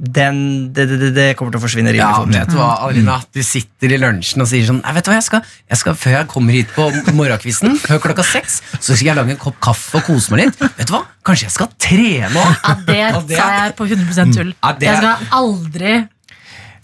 den, 0.00 0.70
det, 0.72 0.86
det, 0.88 1.10
det, 1.12 1.24
kommer 1.36 1.52
til 1.52 1.60
å 1.60 1.62
forsvinne 1.66 1.90
rimelig 1.92 2.00
Ja, 2.00 2.22
fort. 2.22 2.30
vet 2.32 2.48
du 2.48 2.56
hva, 2.56 2.68
Adelina, 2.86 3.18
du 3.36 3.42
sitter 3.44 3.92
i 3.92 3.98
lunsjen 4.00 4.40
og 4.40 4.48
sier 4.48 4.64
sånn 4.64 4.78
Nei, 4.80 4.94
vet 4.96 5.04
du 5.04 5.10
hva, 5.12 5.18
jeg 5.18 5.26
skal, 5.26 5.42
jeg 5.68 5.80
skal 5.82 5.98
Før 6.00 6.14
jeg 6.14 6.28
kommer 6.32 6.56
hit 6.56 6.70
på 6.72 6.86
morgenkvisten, 7.18 7.76
før 7.82 8.00
klokka 8.06 8.24
seks, 8.24 8.62
så 8.78 8.94
skal 8.96 9.10
jeg 9.10 9.18
lage 9.18 9.34
en 9.36 9.42
kopp 9.42 9.58
kaffe 9.60 10.00
og 10.00 10.06
kose 10.08 10.32
meg 10.32 10.46
litt. 10.46 10.62
Vet 10.78 10.88
du 10.88 10.94
hva, 10.96 11.02
kanskje 11.28 11.50
jeg 11.50 11.54
skal 11.58 11.68
trene 11.76 12.32
òg? 12.32 12.64
Ja, 12.88 13.12
det 13.28 13.36
sa 13.42 13.50
jeg 13.58 13.76
på 13.76 13.90
100% 13.90 14.38
tull. 14.38 14.54
Ja, 14.56 14.72
det- 14.80 14.88
Jeg 14.88 15.02
skal 15.02 15.28
aldri 15.42 15.92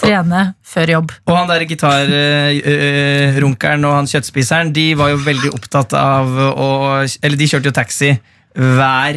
trene 0.00 0.43
før 0.66 0.87
jobb. 0.96 1.08
Og 1.26 1.34
han 1.38 1.50
der 1.50 1.66
gitarrunkeren 1.70 3.88
og 3.88 3.94
han 4.00 4.10
kjøttspiseren 4.10 4.75
De 4.76 4.87
var 4.98 5.08
jo 5.12 5.19
veldig 5.25 5.50
opptatt 5.56 5.90
av 5.96 6.26
å 6.52 6.69
Eller 7.04 7.38
de 7.38 7.50
kjørte 7.50 7.69
jo 7.70 7.76
taxi 7.76 8.10
hver 8.56 9.17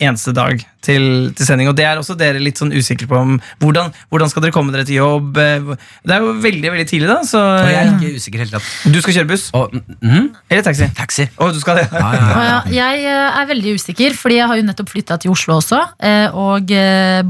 eneste 0.00 0.32
dag 0.32 0.62
til, 0.84 1.32
til 1.36 1.44
sending. 1.46 1.68
Og 1.68 1.74
det 1.76 1.84
er 1.84 1.98
også 2.00 2.14
dere 2.16 2.40
litt 2.40 2.56
sånn 2.60 2.70
usikre 2.72 3.04
på 3.08 3.16
om 3.20 3.34
hvordan, 3.60 3.90
hvordan 4.12 4.30
skal 4.32 4.44
dere 4.44 4.54
komme 4.56 4.72
dere 4.72 4.86
til 4.88 4.96
jobb. 4.96 5.36
Eh, 5.36 5.74
Det 6.04 6.14
er 6.16 6.22
jo 6.24 6.32
veldig 6.40 6.70
veldig 6.72 6.86
tidlig, 6.88 7.08
da. 7.10 7.18
Så 7.28 7.40
Og 7.40 7.68
jeg 7.68 7.80
er 7.82 7.90
ikke 7.92 8.16
usikker 8.20 8.42
helt 8.44 8.94
du 8.94 8.98
skal 9.04 9.14
kjøre 9.18 9.28
buss 9.28 9.44
Og, 9.56 9.74
mm, 10.00 10.26
eller 10.48 10.62
taxi. 10.64 10.88
taxi. 10.96 11.26
Og 11.38 11.52
du 11.52 11.60
skal 11.60 11.76
det? 11.82 11.86
Ja, 11.92 12.12
ja, 12.14 12.24
ja. 12.24 12.38
ja, 12.48 12.60
jeg 12.78 13.04
eh, 13.04 13.38
er 13.42 13.50
veldig 13.52 13.74
usikker, 13.80 14.16
fordi 14.16 14.38
jeg 14.40 14.48
har 14.48 14.56
jo 14.60 14.66
nettopp 14.70 14.92
flytta 14.94 15.18
til 15.20 15.34
Oslo 15.34 15.58
også. 15.60 15.80
eh, 16.00 16.28
Og 16.32 16.72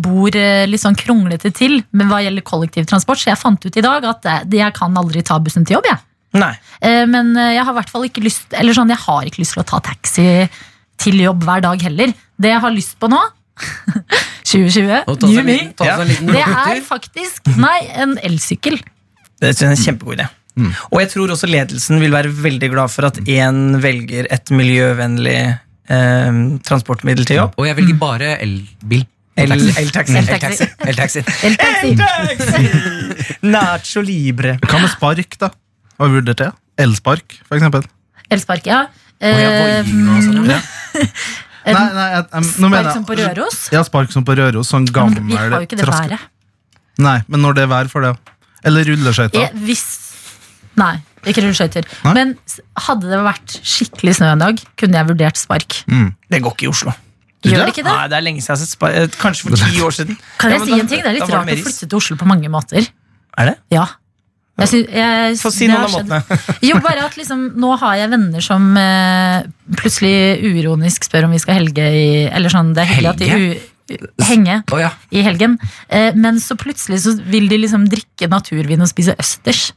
bor 0.04 0.30
litt 0.70 0.82
sånn 0.82 0.96
kronglete 0.98 1.50
til 1.54 1.80
men 1.92 2.08
hva 2.10 2.22
gjelder 2.22 2.42
kollektivtransport. 2.46 3.18
Så 3.18 3.30
jeg 3.32 3.38
fant 3.40 3.66
ut 3.66 3.76
i 3.76 3.82
dag 3.84 4.04
at 4.04 4.30
jeg 4.50 4.74
kan 4.78 4.94
aldri 4.96 5.22
ta 5.26 5.38
bussen 5.42 5.64
til 5.66 5.76
jobb. 5.78 5.90
Jeg. 5.90 5.98
Nei. 6.34 6.52
Eh, 6.82 7.04
Men 7.06 7.34
jeg 7.34 7.62
har 7.62 7.70
i 7.74 7.76
hvert 7.78 7.90
fall 7.90 8.04
ikke 8.08 8.22
lyst 8.24 8.54
Eller 8.58 8.74
sånn, 8.74 8.88
jeg 8.90 8.98
har 8.98 9.22
ikke 9.28 9.38
lyst 9.38 9.54
til 9.54 9.62
å 9.62 9.66
ta 9.68 9.78
taxi 9.86 10.48
til 11.00 11.20
jobb 11.24 11.42
hver 11.46 11.62
dag 11.64 11.82
heller. 11.88 12.12
Det 12.40 12.50
jeg 12.52 12.60
har 12.64 12.74
lyst 12.74 12.96
på 13.00 13.08
nå 13.12 13.20
2020, 14.44 15.04
ta 15.06 15.28
new 15.30 15.44
me, 15.46 15.58
det 15.78 16.40
er 16.42 16.80
faktisk 16.84 17.46
Nei, 17.60 17.76
en 18.02 18.16
elsykkel. 18.26 18.80
Det 19.40 19.52
er 19.54 19.68
en 19.70 19.78
kjempegod 19.78 20.18
idé. 20.18 20.26
Og 20.92 21.00
jeg 21.02 21.10
tror 21.12 21.32
også 21.34 21.48
ledelsen 21.50 21.98
vil 22.02 22.12
være 22.14 22.30
veldig 22.30 22.68
glad 22.72 22.92
for 22.92 23.08
at 23.08 23.18
én 23.24 23.78
velger 23.82 24.28
et 24.34 24.52
miljøvennlig 24.54 25.38
eh, 25.50 26.38
transportmiddel 26.66 27.26
til 27.26 27.40
jobb. 27.42 27.56
Og 27.58 27.66
jeg 27.70 27.78
velger 27.80 27.98
bare 28.02 28.34
elbil. 28.44 29.06
El- 29.36 29.50
Eltaxi. 29.50 30.14
Eltaxi. 30.20 30.68
Eltaxi. 30.90 31.24
El-taxi! 31.48 32.68
Nacho 33.42 34.02
libre. 34.06 34.58
Hva 34.70 34.78
med 34.84 34.92
spark, 34.92 35.38
da? 35.40 35.50
Har 35.98 36.10
vi 36.10 36.20
vurdert 36.20 36.38
det? 36.42 36.52
Elspark, 36.84 37.36
for 37.46 37.58
eksempel. 37.58 37.82
Elspark, 38.34 38.66
ja. 38.70 38.84
Eh, 39.22 39.82
Nei, 41.64 41.72
nei, 41.72 42.06
jeg, 42.12 42.24
jeg, 42.28 42.44
Spark 42.58 42.90
som 42.92 43.04
på 43.08 43.14
Røros. 43.16 43.58
Ja, 43.72 43.80
spark 43.86 44.10
som 44.12 44.24
på 44.28 44.34
Røros. 44.36 44.68
Sånn 44.68 44.84
Ja, 44.90 45.06
men 45.08 45.24
vi 45.30 45.36
har 45.38 45.48
jo 45.54 45.60
ikke 45.64 45.78
det 45.80 45.86
traske- 45.86 46.10
været. 46.12 46.26
Nei, 47.00 47.14
men 47.26 47.40
når 47.40 47.56
det 47.56 47.62
er 47.64 47.70
vær 47.72 47.88
for 47.90 48.04
det. 48.04 48.10
Eller 48.68 48.84
rulleskøyter. 48.90 49.48
Hvis 49.64 49.84
Nei, 50.76 50.92
ikke 51.24 51.40
rulleskøyter. 51.46 51.88
Men 52.12 52.34
hadde 52.84 53.08
det 53.08 53.22
vært 53.24 53.56
skikkelig 53.64 54.16
snø 54.18 54.28
en 54.34 54.42
dag, 54.44 54.60
kunne 54.80 55.00
jeg 55.00 55.08
vurdert 55.08 55.40
spark. 55.40 55.80
Mm. 55.88 56.12
Det 56.30 56.42
går 56.44 56.54
ikke 56.58 56.66
i 56.68 56.70
Oslo. 56.74 56.92
Gjør 57.44 57.64
det 57.64 57.72
ikke 57.74 57.84
det? 57.84 57.92
Nei, 57.92 58.06
det 58.12 58.16
er 58.18 58.24
lenge 58.24 58.40
siden 58.44 58.52
jeg 58.54 58.56
har 58.56 58.60
sett 58.64 58.72
spar 58.76 58.94
eh, 58.96 59.08
Kanskje 59.20 59.48
for 59.50 59.56
ti 59.60 59.80
år 59.88 59.92
siden. 59.96 60.16
Kan 60.40 60.52
jeg 60.54 60.60
ja, 60.60 60.64
si 60.64 60.70
da- 60.72 60.78
en 60.84 60.88
ting? 60.92 61.02
Det 61.04 61.10
er 61.10 61.16
litt 61.18 61.32
rart 61.32 61.48
å 61.52 61.58
flytte 61.64 61.88
til 61.88 61.98
Oslo 62.00 62.16
på 62.20 62.28
mange 62.28 62.48
måter. 62.52 62.86
Er 63.40 63.50
det? 63.52 63.56
Ja. 63.74 63.86
Jeg 64.54 64.68
synes, 64.70 64.90
jeg- 64.94 65.38
Få 65.42 65.50
si 65.50 65.66
noen 65.66 65.82
av 65.82 65.90
måtene. 65.90 66.40
Jo, 66.62 66.78
bare 66.78 67.04
at 67.08 67.16
liksom, 67.18 67.40
nå 67.58 67.72
har 67.80 67.96
jeg 67.98 68.10
venner 68.12 68.40
som 68.44 68.68
eh, 68.78 69.42
plutselig 69.74 70.14
uironisk 70.46 71.08
spør 71.08 71.26
om 71.26 71.32
vi 71.34 71.40
skal 71.42 71.58
helge 71.58 71.82
i 71.82 72.04
Eller 72.30 72.52
sånn, 72.54 72.70
det 72.76 72.84
er 72.84 72.92
hyggelig 72.92 73.10
at 73.10 73.18
de 73.18 73.30
u, 73.34 73.96
henge 74.24 74.60
oh, 74.72 74.78
ja. 74.80 74.92
i 75.10 75.24
helgen. 75.26 75.58
Eh, 75.90 76.12
men 76.14 76.38
så 76.40 76.54
plutselig 76.56 77.02
så 77.02 77.16
vil 77.18 77.48
de 77.50 77.58
liksom 77.64 77.88
drikke 77.90 78.30
naturvin 78.30 78.80
og 78.86 78.88
spise 78.92 79.16
østers. 79.18 79.72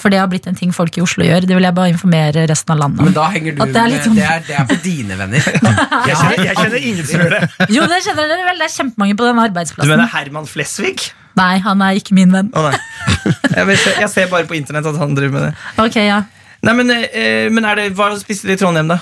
For 0.00 0.08
det 0.08 0.16
har 0.22 0.30
blitt 0.32 0.46
en 0.48 0.56
ting 0.56 0.70
folk 0.72 0.94
i 0.96 1.02
Oslo 1.04 1.26
gjør. 1.26 1.44
Det 1.44 1.52
vil 1.58 1.66
jeg 1.66 1.74
bare 1.76 1.90
informere 1.92 2.46
resten 2.48 2.72
av 2.72 2.78
landet 2.80 3.02
Men 3.02 3.10
om. 3.10 3.16
da 3.18 3.26
henger 3.34 3.52
du 3.52 3.58
det 3.66 3.76
er 3.82 3.98
sånn- 4.06 4.14
det, 4.16 4.24
er, 4.24 4.40
det 4.46 4.56
er 4.56 4.68
for 4.70 4.80
dine 4.86 5.18
venner. 5.18 5.42
Jeg 6.08 6.16
kjenner, 6.16 6.44
jeg 6.46 6.56
kjenner 6.56 6.78
ingen 6.80 7.04
som 7.10 7.20
gjør 7.20 7.34
det. 7.34 7.48
Jo, 7.74 7.82
det 7.90 7.98
kjenner 8.06 8.30
dere 8.32 8.46
vel. 8.46 8.62
Det 8.62 8.64
er 8.70 8.72
kjempemange 8.78 9.16
på 9.20 9.26
den 9.28 9.42
arbeidsplassen. 9.42 9.90
Du 9.90 9.92
mener 9.92 10.08
Herman 10.14 10.46
Flesvig? 10.48 11.10
Nei, 11.36 11.58
han 11.62 11.82
er 11.84 11.98
ikke 12.00 12.16
min 12.16 12.32
venn. 12.32 12.48
Å 12.56 12.64
nei. 12.70 12.78
Jeg, 13.56 13.66
vet, 13.66 13.86
jeg 14.00 14.08
ser 14.12 14.28
bare 14.30 14.46
på 14.46 14.54
internett 14.58 14.86
at 14.86 14.96
han 15.00 15.14
driver 15.16 15.32
med 15.36 15.42
det. 15.48 15.54
Ok, 15.84 15.96
ja. 16.06 16.22
Nei, 16.62 16.74
Men, 16.76 16.90
eh, 16.90 17.48
men 17.50 17.64
er 17.64 17.74
det, 17.76 17.88
hva 17.96 18.10
spiste 18.20 18.46
de 18.46 18.52
i 18.54 18.60
Trondheim, 18.60 18.88
da? 18.92 18.98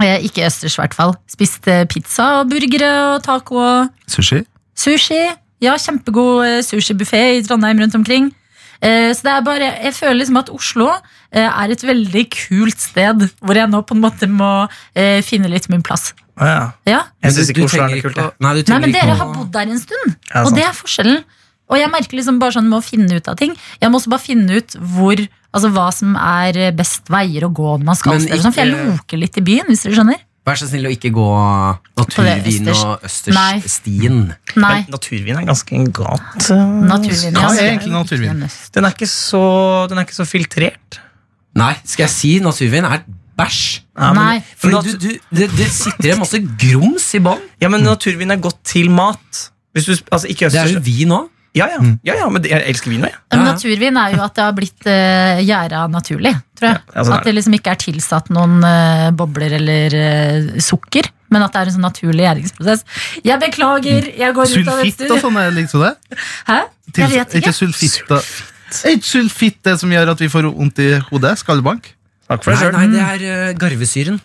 Eh, 0.00 0.20
ikke 0.28 0.44
østers, 0.46 0.76
i 0.78 0.82
hvert 0.82 0.94
fall. 0.94 1.14
Spiste 1.28 1.80
pizza 1.90 2.40
og 2.40 2.50
burgere 2.52 2.90
og 3.16 3.22
taco 3.26 3.56
og 3.58 3.88
Sushi? 4.08 4.42
Sushi. 4.76 5.22
Ja, 5.60 5.74
kjempegod 5.76 6.44
eh, 6.46 6.60
sushibuffé 6.64 7.22
i 7.38 7.42
Trondheim 7.44 7.80
rundt 7.82 7.94
omkring. 7.98 8.30
Eh, 8.80 9.10
Så 9.12 9.22
det 9.26 9.32
er 9.34 9.42
bare, 9.44 9.72
Jeg 9.84 9.92
føler 9.94 10.14
liksom 10.22 10.38
at 10.40 10.48
Oslo 10.54 10.86
eh, 11.32 11.44
er 11.44 11.70
et 11.74 11.82
veldig 11.84 12.22
kult 12.32 12.80
sted, 12.80 13.26
hvor 13.42 13.54
jeg 13.58 13.68
nå 13.68 13.82
på 13.84 13.94
en 13.96 14.00
måte 14.00 14.28
må 14.30 14.68
eh, 14.94 15.20
finne 15.26 15.50
litt 15.52 15.68
min 15.68 15.82
plass. 15.82 16.14
Å, 16.40 16.46
ja. 16.48 16.62
Ja, 16.88 17.00
Jeg 17.24 17.32
syns 17.36 17.50
ikke 17.52 17.66
Oslo 17.66 17.82
er 17.84 17.92
noe 17.92 18.00
kult. 18.00 18.16
jeg. 18.16 18.30
Nei, 18.40 18.54
du 18.54 18.60
Nei, 18.60 18.64
trenger 18.64 18.80
men 18.80 18.94
ikke 18.94 19.02
dere 19.04 19.16
å- 19.16 19.20
har 19.20 19.34
bodd 19.34 19.52
der 19.52 19.68
en 19.74 19.78
stund, 19.82 20.16
Ja, 20.32 20.40
og 20.40 20.46
sant. 20.48 20.56
det 20.56 20.64
er 20.64 20.72
forskjellen. 20.78 21.24
Og 21.70 21.78
jeg 21.78 21.90
merker 21.92 22.18
liksom 22.18 22.40
bare 22.42 22.56
sånn 22.56 22.70
med 22.70 22.80
å 22.80 22.84
finne 22.84 23.20
ut 23.20 23.28
av 23.30 23.38
ting. 23.38 23.52
Jeg 23.78 23.92
må 23.92 24.00
også 24.00 24.10
bare 24.10 24.24
finne 24.24 24.58
ut 24.58 24.74
hvor, 24.92 25.20
altså 25.54 25.70
hva 25.74 25.86
som 25.94 26.16
er 26.18 26.58
best 26.76 27.10
veier 27.12 27.46
å 27.46 27.52
gå 27.54 27.76
når 27.76 27.86
man 27.92 27.98
skal 27.98 28.16
Men 28.16 28.26
steder. 28.26 28.42
Sånn, 28.42 28.56
for 28.56 28.64
jeg 28.64 28.74
loker 28.74 29.22
litt 29.22 29.38
i 29.38 29.44
byen, 29.46 29.70
hvis 29.70 29.86
dere 29.86 30.00
skjønner. 30.00 30.26
Vær 30.48 30.56
så 30.56 30.66
snill 30.70 30.88
å 30.88 30.90
ikke 30.94 31.10
gå 31.12 31.28
naturvin 32.00 32.70
østers. 32.70 32.82
og 32.88 33.04
østersstien. 33.06 34.20
Men 34.56 34.86
naturvin 34.90 35.36
er 35.36 35.46
ganske 35.46 35.82
godt. 35.94 36.48
eh, 36.48 36.62
naturvin. 36.88 37.36
Hva 37.36 37.50
ja. 37.52 37.60
er 37.60 37.72
egentlig 37.74 37.92
naturvin? 37.92 38.42
Den 38.74 38.88
er 38.88 38.96
ikke 38.96 39.10
så, 39.10 39.44
den 39.90 40.00
er 40.00 40.08
ikke 40.08 40.16
så 40.16 40.26
filtrert. 40.26 41.00
Nei, 41.60 41.74
skal 41.84 42.06
jeg 42.06 42.14
si 42.14 42.32
naturvin 42.42 42.88
er 42.88 43.04
bæsj? 43.36 43.60
Ja, 43.98 44.12
men, 44.16 44.22
Nei. 44.22 44.38
Fordi 44.62 44.80
du, 44.86 44.96
du, 44.96 45.10
det, 45.36 45.50
det 45.58 45.68
sitter 45.74 46.14
en 46.14 46.22
masse 46.22 46.40
grums 46.40 47.10
i 47.18 47.20
bånn. 47.24 47.42
ja, 47.60 47.68
men 47.72 47.84
naturvin 47.84 48.32
er 48.32 48.40
godt 48.40 48.62
til 48.64 48.88
mat. 48.94 49.44
Hvis 49.76 49.86
du, 49.86 49.94
altså 50.10 50.30
ikke 50.30 50.48
Det 50.50 50.62
er 50.62 50.72
jo 50.72 50.82
vin 50.82 51.14
òg. 51.20 51.28
Ja, 51.58 51.66
ja, 51.66 51.78
ja, 52.06 52.14
ja, 52.14 52.26
men 52.30 52.44
jeg 52.46 52.62
elsker 52.70 52.92
vin 52.92 53.02
òg, 53.02 53.10
jeg. 53.10 53.18
Men 53.32 53.40
Ja. 53.40 53.52
naturvin 53.52 53.96
er 53.98 54.12
jo 54.14 54.20
at 54.22 54.34
det 54.36 54.42
har 54.44 54.52
blitt 54.54 54.86
uh, 54.86 55.40
gjæra 55.42 55.80
naturlig, 55.90 56.30
tror 56.54 56.68
jeg. 56.68 56.76
Ja, 56.78 57.00
altså, 57.00 57.14
at 57.16 57.24
det 57.26 57.34
liksom 57.34 57.56
ikke 57.58 57.72
er 57.74 57.80
tilsatt 57.82 58.30
noen 58.30 58.60
uh, 58.62 59.08
bobler 59.18 59.56
eller 59.58 59.96
uh, 59.98 60.60
sukker, 60.62 61.08
men 61.34 61.42
at 61.42 61.52
det 61.56 61.60
er 61.64 61.72
en 61.72 61.74
sånn 61.78 61.86
naturlig 61.88 62.22
gjæringsprosess. 62.28 62.84
Jeg 63.26 63.40
beklager, 63.42 64.06
jeg 64.14 64.34
går 64.38 64.46
ut 64.46 64.70
av 64.70 64.78
Sulfitt 64.84 65.04
og 65.10 65.20
sånn, 65.26 65.40
liksom 65.58 65.82
det? 65.88 65.92
Hæ? 66.46 66.60
Til- 66.92 67.02
Jeg 67.04 67.10
vet 67.10 67.34
Er 67.34 67.38
ikke 67.42 67.50
ikke. 67.50 67.58
sulfitt 67.58 68.12
Er 68.84 68.90
ikke 68.94 69.10
sulfitt 69.10 69.62
det 69.66 69.78
som 69.80 69.90
gjør 69.90 70.10
at 70.14 70.18
vi 70.22 70.28
får 70.30 70.46
vondt 70.54 70.78
i 70.78 70.90
hodet? 71.10 71.38
Skallebank? 71.42 71.94
Takk 72.30 72.44
for 72.46 72.54
det 72.54 72.72
nei, 72.78 72.86
nei, 72.86 73.18
det 73.18 73.26
er 73.26 73.50
uh, 73.50 73.58
garvesyren. 73.58 74.20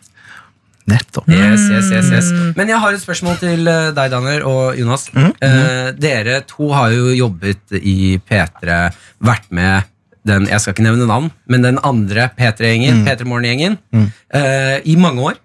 Nettopp. 0.85 1.25
Yes, 1.31 1.65
yes, 1.71 1.89
yes, 1.89 2.11
yes. 2.13 2.27
Men 2.57 2.69
jeg 2.69 2.77
har 2.81 2.93
et 2.93 3.01
spørsmål 3.01 3.39
til 3.41 3.65
eh, 3.69 3.87
deg, 3.95 4.11
Daniel 4.13 4.45
og 4.45 4.77
Jonas. 4.77 5.07
Eh, 5.15 5.89
dere 5.97 6.43
to 6.45 6.69
har 6.75 6.93
jo 6.93 7.09
jobbet 7.15 7.73
i 7.79 8.19
P3, 8.21 8.77
vært 9.25 9.49
med 9.49 9.89
den, 10.25 10.45
jeg 10.49 10.61
skal 10.61 10.75
ikke 10.75 10.85
nevne 10.85 11.07
navn, 11.09 11.31
men 11.49 11.65
den 11.65 11.81
andre 11.85 12.29
P3-gjengen, 12.37 13.03
P3 13.05 13.27
Morgen-gjengen, 13.29 13.79
eh, 13.93 14.77
i 14.85 14.95
mange 14.97 15.25
år. 15.31 15.41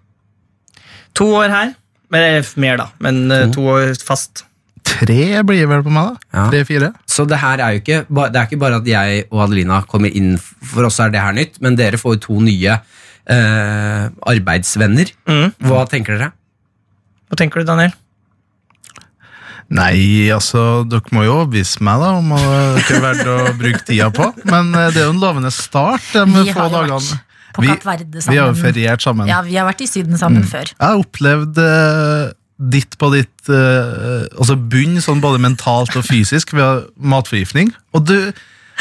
To 1.20 1.26
år 1.40 1.52
her. 1.52 1.75
Men, 2.11 2.44
mer, 2.61 2.80
da. 2.80 2.88
Men 2.99 3.28
to. 3.28 3.61
to 3.61 3.66
år 3.70 3.92
fast. 4.04 4.44
Tre 4.88 5.42
blir 5.47 5.68
vel 5.70 5.82
på 5.85 5.92
meg, 5.92 6.14
da. 6.16 6.37
Ja. 6.37 6.47
Tre-fire. 6.52 6.92
Så 7.09 7.25
det 7.28 7.40
her 7.40 7.61
er 7.61 7.76
jo 7.76 7.82
ikke, 7.82 8.00
det 8.09 8.40
er 8.40 8.49
ikke 8.49 8.61
bare 8.61 8.80
at 8.80 8.88
jeg 8.88 9.26
og 9.30 9.44
Adelina 9.47 9.82
kommer 9.88 10.12
inn, 10.12 10.35
for 10.40 10.88
oss 10.88 11.00
er 11.00 11.12
det 11.12 11.23
her 11.23 11.37
nytt, 11.37 11.61
men 11.64 11.76
dere 11.78 12.00
får 12.00 12.16
jo 12.16 12.25
to 12.26 12.40
nye 12.44 12.80
eh, 13.30 14.04
arbeidsvenner. 14.34 15.12
Mm. 15.30 15.52
Hva 15.70 15.84
tenker 15.90 16.18
dere? 16.18 16.30
Hva 17.30 17.38
tenker 17.38 17.62
du, 17.62 17.68
Daniel? 17.70 17.94
Nei, 19.70 20.26
altså, 20.34 20.82
dere 20.90 21.14
må 21.14 21.22
jo 21.22 21.37
overbevise 21.44 21.78
meg 21.87 22.00
da 22.02 22.08
om 22.18 22.32
at 22.34 22.42
det 22.42 22.80
ikke 22.82 22.96
er 22.96 23.04
verdt 23.04 23.28
å 23.30 23.37
bruke 23.60 23.82
tida 23.87 24.08
på. 24.14 24.26
Men 24.50 24.72
eh, 24.75 24.88
det 24.90 25.04
er 25.04 25.06
jo 25.06 25.12
en 25.14 25.20
lovende 25.22 25.52
start. 25.54 26.08
De 26.16 26.25
Vi 26.26 26.50
få 26.50 26.64
har 26.64 26.72
dagene. 26.75 26.99
vært 26.99 27.26
på 27.54 27.62
Vi- 27.62 28.30
Vi 28.30 28.37
har 28.40 28.50
jo 28.50 28.58
feriert 28.58 29.02
sammen. 29.02 29.28
Ja, 29.30 29.40
vi 29.46 29.54
har 29.56 29.66
vært 29.68 29.80
i 29.82 29.87
Syden 29.87 30.18
sammen 30.18 30.42
før. 30.42 30.70
Jeg 30.75 30.87
har 30.87 30.99
opplevd 30.99 31.58
uh, 31.58 32.32
ditt 32.58 32.96
på 32.99 33.08
ditt 33.14 33.49
uh, 33.50 34.26
altså 34.38 34.54
bunn, 34.58 34.99
sånn 35.02 35.20
både 35.22 35.38
mentalt 35.42 35.94
og 35.99 36.04
fysisk, 36.06 36.52
ved 36.52 36.87
matforgiftning. 36.99 37.70
Og 37.94 38.06
du, 38.06 38.32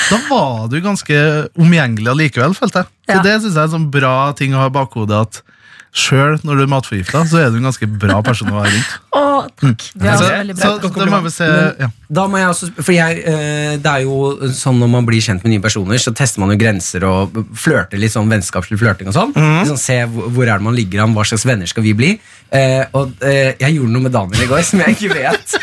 da 0.10 0.20
var 0.30 0.68
du 0.72 0.80
ganske 0.86 1.20
omgjengelig 1.60 2.12
allikevel, 2.16 2.56
følte 2.58 2.84
jeg. 2.84 2.92
Så 3.10 3.16
Ja. 3.16 3.22
Det 3.26 3.38
synes 3.42 3.54
jeg 3.56 3.62
er 3.64 3.70
en 3.70 3.78
sånn 3.78 3.92
bra 3.92 4.18
ting 4.38 4.54
å 4.54 4.64
ha 4.64 4.68
i 4.72 4.76
bakhodet. 4.80 5.22
at 5.28 5.42
Sjøl 5.90 6.36
når 6.46 6.60
du 6.60 6.62
er 6.62 6.68
matforgifta, 6.70 7.24
så 7.26 7.40
er 7.42 7.48
du 7.50 7.56
en 7.58 7.66
ganske 7.66 7.88
bra 7.90 8.20
person 8.22 8.52
å 8.52 8.60
være 8.60 8.76
rundt. 8.76 8.92
Å, 9.20 9.22
takk. 9.58 9.86
Det 9.98 10.06
Så, 10.06 10.12
også 10.20 10.28
veldig 10.36 10.56
bra. 10.60 10.68
så 10.94 11.06
må 11.10 11.20
vi 11.26 11.32
se 11.34 11.48
ja. 11.80 11.88
Da 12.20 12.26
må 12.30 12.38
jeg 12.38 12.50
også, 12.52 12.70
for 12.78 12.94
jeg, 12.94 13.24
eh, 13.26 13.74
det 13.82 13.90
er 13.90 14.04
jo 14.06 14.50
sånn 14.54 14.78
Når 14.82 14.90
man 14.94 15.08
blir 15.08 15.22
kjent 15.26 15.42
med 15.46 15.54
nye 15.56 15.64
personer, 15.64 15.98
så 16.02 16.14
tester 16.14 16.44
man 16.44 16.54
jo 16.54 16.60
grenser 16.62 17.06
og 17.10 17.34
flørter 17.58 17.98
litt 18.02 18.14
sånn 18.14 18.30
vennskapslig 18.30 18.78
flørting 18.82 19.10
og 19.10 19.18
sånn. 19.18 19.34
Liksom 19.34 19.82
se 19.82 19.98
hvor, 20.14 20.30
hvor 20.30 20.46
er 20.46 20.62
det 20.62 20.68
man 20.70 20.78
ligger 20.78 21.02
an, 21.08 21.18
hva 21.18 21.26
slags 21.26 21.48
venner 21.50 21.66
skal 21.70 21.86
vi 21.88 21.96
bli. 21.98 22.12
Eh, 22.54 22.86
og 22.94 23.18
eh, 23.26 23.56
jeg 23.58 23.80
gjorde 23.80 23.96
noe 23.96 24.06
med 24.06 24.14
Daniel 24.14 24.46
i 24.46 24.50
går 24.54 24.62
som 24.70 24.86
jeg 24.86 24.94
ikke 25.00 25.14
vet. 25.18 25.58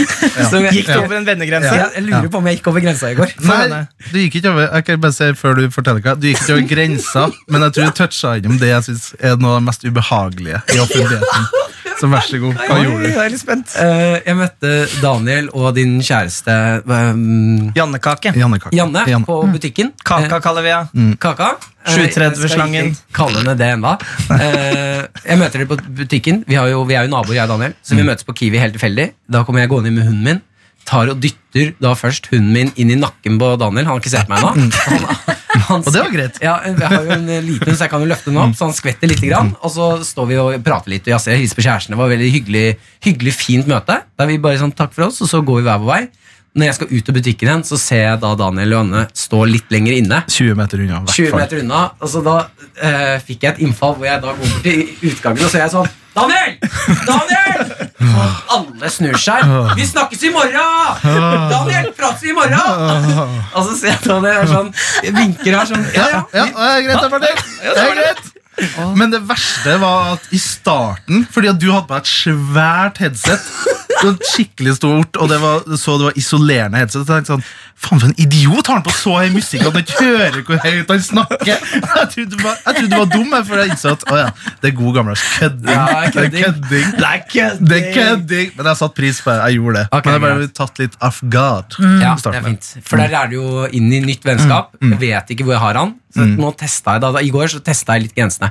Jeg, 0.00 0.72
Gikk 0.74 0.90
du 0.90 0.98
over 0.98 1.16
en 1.18 1.26
vennegrense? 1.26 1.72
jeg, 1.74 1.88
jeg 1.96 2.04
lurer 2.06 2.28
på 2.32 2.40
om 2.40 2.48
jeg 2.50 2.58
gikk 2.58 2.70
over 2.72 2.84
grensa 2.84 3.10
i 3.12 3.16
går. 3.18 3.34
Nei, 3.46 3.82
du 4.10 4.18
gikk 4.22 4.38
ikke 4.40 4.52
over 4.52 4.68
Jeg 4.68 4.86
kan 4.86 5.02
bare 5.04 5.16
si 5.16 5.30
før 5.40 5.58
du 5.58 5.64
forteller 5.74 6.04
hva 6.04 6.14
Du 6.18 6.28
gikk 6.30 6.42
ikke 6.42 6.56
over 6.56 6.68
grensa, 6.74 7.26
men 7.50 7.66
jeg 7.66 7.76
tror 7.76 7.90
du 7.90 7.98
toucha 8.02 8.36
innom 8.40 8.60
det 8.60 8.72
jeg 8.72 8.88
synes 8.88 9.10
er 9.20 9.40
noe 9.40 9.56
av 9.56 9.60
det 9.60 9.66
mest 9.70 9.86
ubehagelige 9.88 10.62
i 10.74 10.82
offentligheten. 10.82 11.50
Så 12.00 12.08
vær 12.08 12.24
så 12.24 12.38
god, 12.40 12.54
hva 12.56 12.76
gjorde 12.80 13.02
du? 13.02 13.08
jeg 13.10 13.20
er 13.20 13.32
litt 13.34 13.42
spent. 13.42 13.74
Uh, 13.76 14.14
jeg 14.24 14.36
møtte 14.38 14.70
Daniel 15.02 15.50
og 15.52 15.74
din 15.76 15.98
kjæreste 16.00 16.54
um, 16.88 17.72
Jannekake. 17.76 18.32
Jannekake. 18.40 18.72
Janne 18.76 19.02
Janne. 19.10 19.28
på 19.28 19.36
butikken. 19.52 19.92
Kaka 20.06 20.40
kaller 20.40 20.64
vi 20.64 20.72
henne. 20.72 20.88
Mm. 20.94 21.18
Kaka. 21.20 21.50
Eh, 21.84 21.92
730 21.96 22.24
jeg 22.24 22.36
skal 22.40 22.54
slangen. 22.54 22.90
Kalle 23.16 23.42
henne 23.42 23.56
det 23.60 23.68
ennå. 23.74 23.92
Uh, 24.32 25.04
jeg 25.26 25.40
møter 25.42 25.60
dere 25.60 25.68
på 25.68 25.78
butikken. 26.00 26.40
Vi, 26.48 26.56
har 26.56 26.70
jo, 26.72 26.86
vi 26.88 26.96
er 26.96 27.04
jo 27.04 27.12
naboer, 27.12 27.36
jeg 27.36 27.44
og 27.44 27.52
Daniel. 27.54 27.76
Så 27.84 28.00
vi 28.00 28.06
møtes 28.08 28.24
på 28.28 28.36
Kiwi 28.40 28.60
helt 28.62 28.76
tilfeldig. 28.78 29.10
Da 29.36 29.44
kommer 29.44 29.64
jeg 29.64 29.72
gående 29.74 29.89
inn 29.90 29.98
med 29.98 30.08
hunden 30.08 30.26
min. 30.26 30.40
Tar 30.88 31.10
og 31.12 31.20
dytter 31.22 31.74
da 31.82 31.92
først 31.98 32.30
hunden 32.32 32.54
min 32.54 32.72
inn 32.80 32.90
i 32.94 32.98
nakken 32.98 33.36
på 33.38 33.52
Daniel. 33.60 33.86
Han 33.86 33.96
har 33.98 34.02
ikke 34.02 34.14
sett 34.14 34.30
meg 34.30 34.46
ennå. 34.46 35.18
Og 35.70 35.86
det 35.90 36.00
var 36.00 36.12
greit. 36.12 36.38
Ja, 36.42 36.56
jeg 36.64 36.78
har 36.78 37.04
jo 37.04 37.12
en 37.14 37.26
liten 37.28 37.66
hund, 37.66 37.76
så 37.76 37.84
jeg 37.84 37.92
kan 37.92 38.02
jo 38.02 38.08
løfte 38.10 38.30
den 38.30 38.38
opp, 38.40 38.54
så 38.58 38.68
han 38.68 38.74
skvetter 38.76 39.10
litt. 39.10 39.20
Grann, 39.20 39.52
og 39.60 39.72
så 39.74 39.90
står 40.06 40.28
vi 40.30 40.38
og 40.40 40.64
prater 40.66 40.94
litt 40.94 41.04
og 41.06 41.12
jeg 41.12 41.22
ser 41.24 41.38
hilser 41.38 41.58
på 41.58 41.64
kjæresten. 41.66 41.94
Det 41.94 42.00
var 42.00 42.08
et 42.08 42.16
veldig 42.16 42.30
hyggelig, 42.34 42.64
hyggelig, 43.04 43.34
fint 43.36 43.70
møte. 43.70 44.00
Der 44.18 44.30
vi 44.30 44.38
bare 44.42 44.60
sånn, 44.62 44.72
takk 44.76 44.94
for 44.96 45.10
oss, 45.10 45.20
og 45.22 45.30
så 45.30 45.42
går 45.44 45.60
vi 45.60 45.66
hver 45.68 45.82
vår 45.82 45.90
vei. 45.90 46.00
Når 46.58 46.66
jeg 46.66 46.76
skal 46.80 46.90
ut 46.90 47.10
av 47.10 47.14
butikken 47.14 47.50
igjen, 47.50 47.64
så 47.68 47.76
ser 47.78 48.00
jeg 48.02 48.20
da 48.24 48.32
Daniel 48.38 48.72
og 48.74 48.80
Anne 48.80 49.04
stå 49.14 49.44
litt 49.46 49.70
lenger 49.70 50.00
inne. 50.00 50.22
20 50.26 50.56
meter 50.58 50.82
unna. 50.82 51.02
20 51.06 51.36
meter 51.38 51.62
unna. 51.62 51.82
Og 52.00 52.10
så 52.10 52.22
da 52.26 52.36
eh, 52.82 53.16
fikk 53.22 53.46
jeg 53.46 53.52
et 53.52 53.60
innfall 53.68 53.94
hvor 53.98 54.08
jeg 54.08 54.22
da 54.24 54.32
går 54.32 54.40
bort 54.40 54.64
til 54.66 55.12
utgangen, 55.12 55.44
og 55.44 55.52
så 55.52 55.60
er 55.60 55.66
jeg 55.68 55.74
sånn 55.76 55.92
Daniel! 56.14 56.56
Daniel! 57.06 57.70
Og 58.00 58.54
alle 58.56 58.90
snur 58.90 59.18
seg. 59.20 59.44
Vi 59.78 59.86
snakkes 59.86 60.24
i 60.26 60.32
morgen! 60.34 60.98
Daniel, 61.52 61.92
prates 61.96 62.24
vi 62.24 62.32
i 62.32 62.36
morgen? 62.36 62.58
Og 63.54 63.62
så 63.68 63.76
ser 63.78 63.94
jeg 63.94 64.02
Daniel 64.08 64.42
er 64.42 64.50
sånn, 64.50 64.72
vinker 65.20 65.58
her 65.60 65.70
sånn. 65.70 65.86
Ja, 65.94 66.08
ja. 66.16 66.22
Ja, 66.34 66.46
det 66.50 66.68
er 66.74 66.84
greit, 66.88 66.98
det 66.98 67.06
er 67.06 67.14
ferdig. 67.14 67.34
Det 67.62 67.84
er 67.86 67.96
greit. 68.00 68.22
Men 68.98 69.12
det 69.14 69.22
verste 69.28 69.76
var 69.80 70.16
at 70.16 70.26
i 70.36 70.40
starten, 70.42 71.22
fordi 71.32 71.48
at 71.52 71.60
du 71.62 71.70
hadde 71.70 71.86
på 71.88 71.94
deg 71.96 72.02
et 72.02 72.10
svært 72.10 72.98
headset, 73.00 73.46
sånn 74.00 74.18
skikkelig 74.32 74.74
stort, 74.78 75.18
og 75.20 75.28
det 75.32 75.38
var, 75.42 75.64
så 75.80 75.96
det 76.00 76.08
var 76.10 76.18
isolerende 76.20 76.80
headset, 76.80 77.04
så 77.04 77.18
jeg 77.18 77.24
tenkte 77.26 77.34
sånn, 77.36 77.44
faen 77.80 78.00
for 78.02 78.10
en 78.10 78.16
idiot 78.20 78.68
har 78.68 78.76
han 78.80 78.84
på 78.84 78.92
så 78.92 79.14
høy 79.22 79.30
musikk 79.32 79.62
at 79.64 79.72
han 79.72 79.84
ikke 79.86 80.00
hører 80.04 80.42
hvor 80.44 80.58
høyt 80.64 80.90
han 80.92 81.00
snakker. 81.06 81.62
Jeg 81.80 82.08
trodde 82.14 82.26
du 82.34 82.42
var, 82.44 82.58
jeg 82.66 82.76
trodde 82.76 82.90
du 82.90 82.96
var 82.98 83.10
dum, 83.14 83.30
jeg, 83.36 83.46
for 83.48 83.62
jeg 83.62 83.72
innså 83.74 83.94
at, 83.96 84.04
å 84.12 84.18
ja, 84.20 84.26
det 84.60 84.70
er 84.72 84.76
god 84.80 84.98
gammeldags 84.98 85.24
kødding. 85.38 85.70
Ja, 85.72 85.86
Det 86.04 86.12
kødding. 86.16 86.44
kødding. 86.44 86.90
Det 87.00 87.08
er 87.10 87.22
kødding! 87.30 87.70
Det 87.70 87.78
er 87.80 87.88
kødding. 87.96 88.52
Men 88.58 88.70
jeg 88.72 88.80
satte 88.82 89.00
pris 89.00 89.22
på 89.24 89.32
det, 89.32 89.38
jeg 89.46 89.60
gjorde 89.60 89.78
det. 89.78 89.86
Okay, 89.96 90.10
Men 90.10 90.28
jeg 90.30 90.40
bare 90.42 90.52
tatt 90.60 90.82
litt 90.84 90.98
off 91.08 91.22
guard. 91.32 91.78
Ja, 91.80 92.14
det 92.20 92.34
er 92.36 92.46
fint. 92.50 92.70
For 92.84 93.00
der 93.00 93.16
er 93.22 93.32
du 93.32 93.38
jo 93.40 93.64
inn 93.80 93.88
i 93.96 94.02
nytt 94.04 94.24
vennskap. 94.28 94.76
Jeg 94.80 95.00
vet 95.00 95.34
ikke 95.36 95.48
hvor 95.48 95.56
jeg 95.56 95.64
har 95.64 95.80
han. 95.84 95.96
Så 96.10 96.24
nå 96.26 96.48
testet 96.58 96.88
jeg 96.96 97.02
da, 97.04 97.08
da, 97.14 97.20
I 97.22 97.28
går 97.30 97.46
så 97.52 97.60
testa 97.62 97.94
jeg 97.94 98.08
litt 98.08 98.16
grensene. 98.16 98.48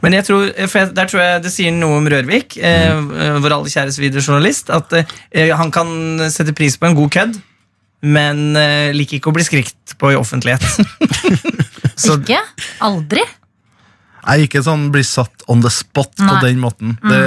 Men 0.00 0.14
jeg 0.16 0.24
tror, 0.24 0.46
for 0.72 0.78
jeg, 0.80 0.88
der 0.96 1.08
tror 1.10 1.20
jeg 1.20 1.42
det 1.44 1.50
sier 1.52 1.74
noe 1.76 1.98
om 2.00 2.06
Rørvik, 2.08 2.56
eh, 2.64 2.96
vår 3.44 3.54
alle 3.58 3.68
kjæres 3.72 3.98
videojournalist, 4.00 4.72
at 4.72 4.83
eh, 4.92 5.54
han 5.56 5.70
kan 5.74 5.88
sette 6.30 6.52
pris 6.52 6.76
på 6.76 6.86
en 6.90 6.98
god 6.98 7.10
kødd 7.14 7.42
men 8.04 8.52
eh, 8.58 8.92
liker 8.94 9.18
ikke 9.18 9.32
å 9.32 9.36
bli 9.36 9.46
skrikt 9.46 9.96
på 10.00 10.12
i 10.12 10.18
offentlighet. 10.18 10.64
Så 12.04 12.18
Ikke? 12.18 12.40
Aldri? 12.84 13.24
Jeg 14.24 14.40
er 14.40 14.46
ikke 14.48 14.62
sånn 14.64 14.88
blir 14.94 15.04
satt 15.06 15.44
on 15.52 15.60
the 15.60 15.70
spot 15.70 16.12
på 16.16 16.36
den 16.42 16.60
måten. 16.62 16.94
Det, 17.04 17.18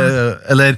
eller, 0.50 0.78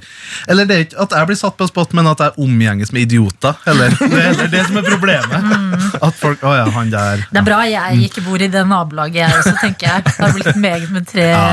eller 0.52 0.66
det 0.68 0.76
er 0.76 0.84
ikke 0.84 0.98
at 1.06 1.14
jeg 1.16 1.28
blir 1.30 1.38
satt 1.40 1.56
på 1.56 1.68
spot, 1.70 1.94
men 1.96 2.06
at 2.10 2.20
jeg 2.20 2.34
omgjenges 2.44 2.92
med 2.92 3.06
idioter. 3.06 3.56
Eller, 3.70 3.94
det 4.12 4.24
er 4.28 4.50
det 4.52 4.64
som 4.68 4.76
er 4.80 4.88
problemet. 4.88 5.96
At 6.00 6.16
folk 6.20 6.42
Å 6.44 6.52
ja, 6.56 6.66
han 6.74 6.90
der. 6.92 7.24
Det 7.30 7.40
er 7.40 7.46
bra 7.46 7.60
jeg 7.68 8.02
ikke 8.10 8.24
bor 8.26 8.40
i 8.40 8.48
det 8.52 8.62
nabolaget, 8.68 9.20
jeg 9.22 9.38
også, 9.40 9.54
tenker 9.62 9.88
jeg. 9.88 10.04
Det 10.10 10.16
har 10.20 10.34
blitt 10.36 10.60
meget 10.60 10.90
med 10.94 11.08
tre 11.08 11.26
Ja. 11.30 11.48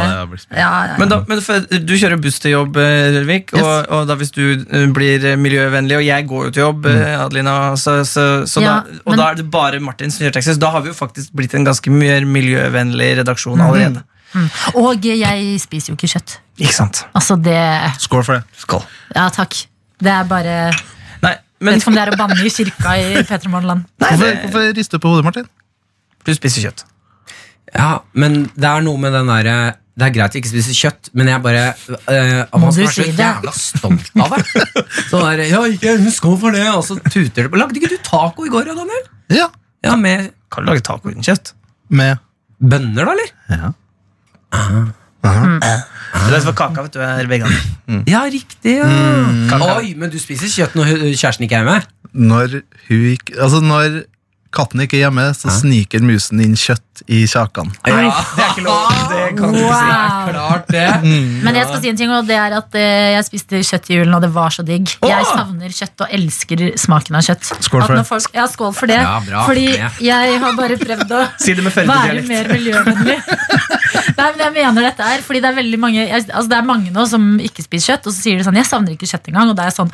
Ja, 0.51 0.69
ja. 0.91 0.97
Men, 0.99 1.09
da, 1.11 1.21
men 1.27 1.41
for, 1.43 1.63
du 1.67 1.93
kjører 1.99 2.19
buss 2.21 2.39
til 2.43 2.53
jobb, 2.55 2.77
Rødvik, 2.77 3.51
Rørvik, 3.53 3.53
og, 3.61 3.89
og 3.93 4.07
da 4.09 4.15
hvis 4.19 4.31
du 4.35 4.43
eh, 4.63 4.85
blir 4.93 5.25
miljøvennlig, 5.39 5.97
og 5.99 6.05
jeg 6.05 6.27
går 6.29 6.45
jo 6.47 6.53
til 6.55 6.63
jobb, 6.65 6.87
eh, 6.91 7.15
Adelina, 7.19 7.55
så, 7.79 7.99
så, 8.07 8.27
så 8.49 8.63
Ja, 8.63 8.77
da, 8.83 8.99
og 9.03 9.13
men- 9.13 9.21
da 9.21 9.29
er 9.31 9.39
det 9.41 9.47
bare 9.53 9.79
Martin 9.83 10.11
som 10.13 10.25
kjører 10.25 10.37
taxi, 10.39 10.53
så 10.55 10.63
da 10.63 10.71
har 10.75 10.85
vi 10.85 10.91
jo 10.93 10.97
faktisk 10.97 11.33
blitt 11.37 11.55
en 11.57 11.67
ganske 11.67 11.91
mer 11.93 12.25
miljøvennlig 12.27 13.11
redaksjon 13.21 13.61
allerede. 13.61 14.03
Og 14.75 15.05
jeg 15.07 15.57
spiser 15.63 15.93
jo 15.93 15.97
ikke 15.97 16.09
kjøtt. 16.15 16.37
Ikke 16.59 16.73
sant? 16.75 17.03
Altså, 17.15 17.37
det 17.39 17.57
Skål 18.03 18.23
for 18.27 18.33
det. 18.39 18.43
Skål. 18.63 18.83
Ja, 19.15 19.27
takk. 19.33 19.55
Det 20.01 20.11
er 20.13 20.27
bare 20.29 20.57
Nei, 21.23 21.33
Vet 21.63 21.79
ikke 21.79 21.89
om 21.89 21.95
det 21.97 22.03
er 22.03 22.11
å 22.13 22.17
banne 22.19 22.37
i 22.45 22.51
kirka 22.53 22.91
i 23.01 23.21
P3 23.29 23.49
Morgenland. 23.49 23.87
Nei, 24.03 24.09
Hvorfor, 24.13 24.35
hvorfor 24.43 24.67
rister 24.77 24.99
du 24.99 25.03
på 25.05 25.13
hodet, 25.15 25.25
Martin? 25.25 25.47
du 26.27 26.33
spiser 26.35 26.65
kjøtt. 26.67 26.81
Ja, 27.73 28.01
men 28.19 28.49
det 28.55 28.67
er 28.67 28.81
noe 28.83 28.99
med 28.99 29.13
den 29.15 29.27
derre 29.31 29.53
Det 29.97 30.05
er 30.07 30.11
greit 30.15 30.35
å 30.35 30.39
ikke 30.39 30.49
spise 30.51 30.73
kjøtt, 30.75 31.09
men 31.17 31.27
jeg 31.31 31.41
bare 31.43 31.63
øh, 31.73 32.41
Må 32.59 32.59
Man 32.67 32.75
du 32.75 32.75
skal 32.75 32.83
være 32.83 32.93
så 32.93 33.05
si 33.07 33.15
det? 33.15 33.23
jævla 33.23 33.53
stolt 33.55 34.11
av 34.23 34.35
det. 34.35 34.65
Så 35.09 35.21
der, 35.23 35.41
ja, 35.49 35.61
ikke 35.71 35.95
skål 36.15 36.37
for 36.43 36.55
det, 36.55 36.65
og 36.71 36.83
så 36.85 36.97
tuter 37.07 37.47
det 37.47 37.59
Lagde 37.63 37.79
ikke 37.79 37.89
du 37.95 37.97
taco 38.05 38.45
i 38.47 38.51
går, 38.53 38.69
Daniel? 38.75 39.07
Ja. 39.33 39.47
Ja, 39.87 39.95
Med 39.99 40.29
Kan 40.53 40.67
du 40.67 40.71
lage 40.73 40.83
taco 40.85 41.09
uten 41.11 41.23
kjøtt? 41.25 41.53
Med 41.89 42.19
bønner, 42.59 43.07
da, 43.07 43.15
eller? 43.17 43.33
ja. 43.55 43.73
Det 45.27 46.35
er 46.39 46.43
for 46.45 46.55
kaka, 46.57 46.83
vet 46.87 46.95
du, 46.95 46.99
er 47.03 47.27
veganer. 47.29 47.63
Ja, 48.09 48.23
riktig. 48.31 48.77
ja 48.79 48.87
Kaka. 49.51 49.77
Oi, 49.81 49.93
men 49.99 50.11
du 50.13 50.19
spiser 50.21 50.49
kjøtt 50.51 50.75
når 50.77 50.91
hu- 50.91 50.99
kjæresten 51.13 51.47
ikke 51.47 51.59
er 51.59 51.65
hjemme? 51.65 51.79
Når 52.17 52.61
hun 52.87 53.09
ikke 53.13 53.35
Altså, 53.43 53.59
når 53.63 54.03
katten 54.57 54.79
ikke 54.81 54.95
er 54.97 55.03
hjemme, 55.05 55.25
så 55.37 55.51
sniker 55.53 56.01
musen 56.07 56.39
inn 56.41 56.55
kjøtt 56.57 57.03
i 57.13 57.19
kjakan. 57.29 57.67
Nei, 57.85 58.07
det 58.07 58.41
er 58.41 58.53
ikke 58.53 58.63
lov. 58.65 58.85
Det 59.11 59.25
kan 59.37 59.51
du 59.53 59.59
ikke 59.59 59.75
si. 59.75 59.89
Wow. 59.91 60.29
Klart 60.31 60.71
det. 60.73 60.85
Men 61.43 61.59
jeg 61.59 61.67
skal 61.67 61.81
si 61.83 61.91
en 61.91 61.99
ting, 61.99 62.13
og 62.15 62.25
det 62.31 62.37
er 62.41 62.55
at 62.57 62.77
eh, 62.79 63.11
jeg 63.17 63.27
spiste 63.27 63.59
kjøtt 63.67 63.91
i 63.91 63.99
julen, 63.99 64.15
og 64.17 64.23
det 64.23 64.31
var 64.33 64.55
så 64.55 64.65
digg. 64.65 64.95
Jeg 65.05 65.27
savner 65.29 65.75
kjøtt 65.77 66.05
og 66.07 66.15
elsker 66.17 66.63
smaken 66.79 67.19
av 67.19 67.27
kjøtt. 67.27 67.51
Skål 67.67 67.83
for 67.83 67.85
At 67.85 67.91
når 67.91 68.01
det. 68.01 68.07
Folk, 68.09 68.31
ja, 68.39 68.47
skål 68.55 68.73
for 68.79 68.89
det. 68.93 68.97
Ja, 69.03 69.19
bra. 69.27 69.43
Fordi 69.51 69.67
Ja. 69.77 69.91
jeg 70.07 70.39
har 70.41 70.57
bare 70.57 70.79
prøvd 70.81 71.13
å 71.19 71.21
Si 71.43 71.53
det 71.59 71.67
med 71.67 71.77
være 71.93 72.25
mer 72.31 72.49
miljøvennlig. 72.55 73.19
Nei, 74.17 74.31
men 74.33 74.39
jeg 74.41 74.53
mener 74.55 74.87
dette 74.89 75.05
her, 75.05 75.21
fordi 75.21 75.41
det 75.43 75.51
er 75.51 75.57
veldig 75.59 75.79
mange 75.79 75.99
jeg, 75.99 76.23
altså 76.31 76.49
det 76.49 76.57
er 76.57 76.65
mange 76.65 76.93
nå 76.93 77.03
som 77.09 77.27
ikke 77.43 77.63
spiser 77.65 77.93
kjøtt, 77.93 78.07
og 78.09 78.15
så 78.15 78.23
sier 78.23 78.39
de 78.39 78.47
sånn 78.47 78.57
'jeg 78.57 78.65
savner 78.65 78.95
ikke 78.95 79.09
kjøtt 79.11 79.29
engang', 79.29 79.51
og 79.51 79.55
da 79.55 79.63
er 79.67 79.71
jeg 79.71 79.77
sånn 79.77 79.91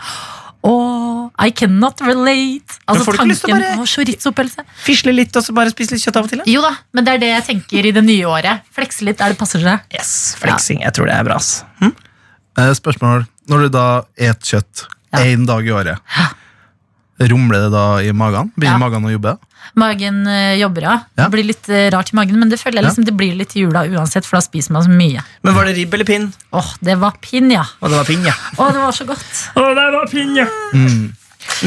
Åh, 0.64 1.30
I 1.44 1.52
cannot 1.52 2.00
relate. 2.02 2.78
Altså 2.88 3.04
får 3.04 3.18
tanken 3.20 3.64
på 3.82 3.86
chorizo-pølse. 3.86 4.64
Fisle 4.86 5.12
litt, 5.12 5.36
og 5.36 5.44
så 5.44 5.52
bare 5.52 5.74
spise 5.74 5.92
litt 5.92 6.06
kjøtt 6.06 6.16
av 6.16 6.24
og 6.24 6.30
til. 6.32 6.40
da? 6.40 6.46
Jo 6.48 6.62
da, 6.64 6.72
men 6.96 7.04
det 7.04 7.14
er 7.16 7.20
det 7.20 7.32
jeg 7.34 7.44
tenker 7.50 7.86
i 7.90 7.92
det 7.92 8.04
nye 8.06 8.24
året. 8.32 8.62
Flekse 8.72 9.04
litt 9.04 9.18
der 9.20 9.34
det 9.34 9.38
passer 9.42 9.60
seg. 9.60 9.82
Yes, 9.92 10.36
Fleksing. 10.40 10.80
Jeg 10.86 10.94
tror 10.96 11.12
det 11.12 11.18
er 11.18 11.28
bra. 11.28 11.36
ass. 11.36 11.66
Hm? 11.82 11.92
Eh, 12.58 12.72
Spørsmål 12.80 13.28
Når 13.50 13.66
du 13.66 13.70
da 13.76 14.04
et 14.16 14.40
kjøtt 14.40 14.86
Ja. 15.12 15.20
dag 15.20 15.68
i 15.68 15.72
året, 15.76 16.00
rumler 17.20 17.66
det 17.66 17.72
da 17.74 17.98
i 18.00 18.12
magen? 18.14 18.54
Begynner 18.58 18.80
Ja. 18.80 18.90
magen 18.90 19.04
å 19.04 19.12
jobbe? 19.12 19.38
Magen 19.76 20.22
øh, 20.28 20.60
jobber, 20.60 20.84
av. 20.84 21.00
Ja. 21.18 21.24
Det 21.26 21.32
blir 21.36 21.48
litt 21.50 21.70
øh, 21.70 21.90
rart 21.96 22.12
i 22.14 22.16
magen, 22.16 22.38
men 22.40 22.50
det 22.50 22.60
føler 22.62 22.78
jeg 22.82 22.84
Ja. 22.84 22.90
liksom 22.90 23.06
det 23.06 23.16
blir 23.18 23.34
litt 23.36 23.56
i 23.56 23.64
jula 23.64 23.86
uansett, 23.88 24.26
for 24.26 24.38
da 24.38 24.42
spiser 24.46 24.72
man 24.76 24.84
så 24.84 24.90
mye. 24.94 25.24
Men 25.44 25.56
var 25.56 25.66
det 25.66 25.76
ribb 25.78 25.94
eller 25.94 26.06
pinn? 26.06 26.30
Åh, 26.54 26.74
det 26.82 26.98
var 27.00 27.18
pinn, 27.22 27.50
ja. 27.52 27.64
Og 27.82 27.90
det 27.90 27.98
var 27.98 28.06
pinn, 28.06 28.24
ja. 28.26 28.34
Åh, 28.58 28.72
det 28.72 28.80
var 28.84 28.92
så 28.92 29.06
godt. 29.06 29.26
Å, 29.56 29.68
det 29.76 29.90
var 29.98 30.08
pinn, 30.12 30.36
ja. 30.38 30.48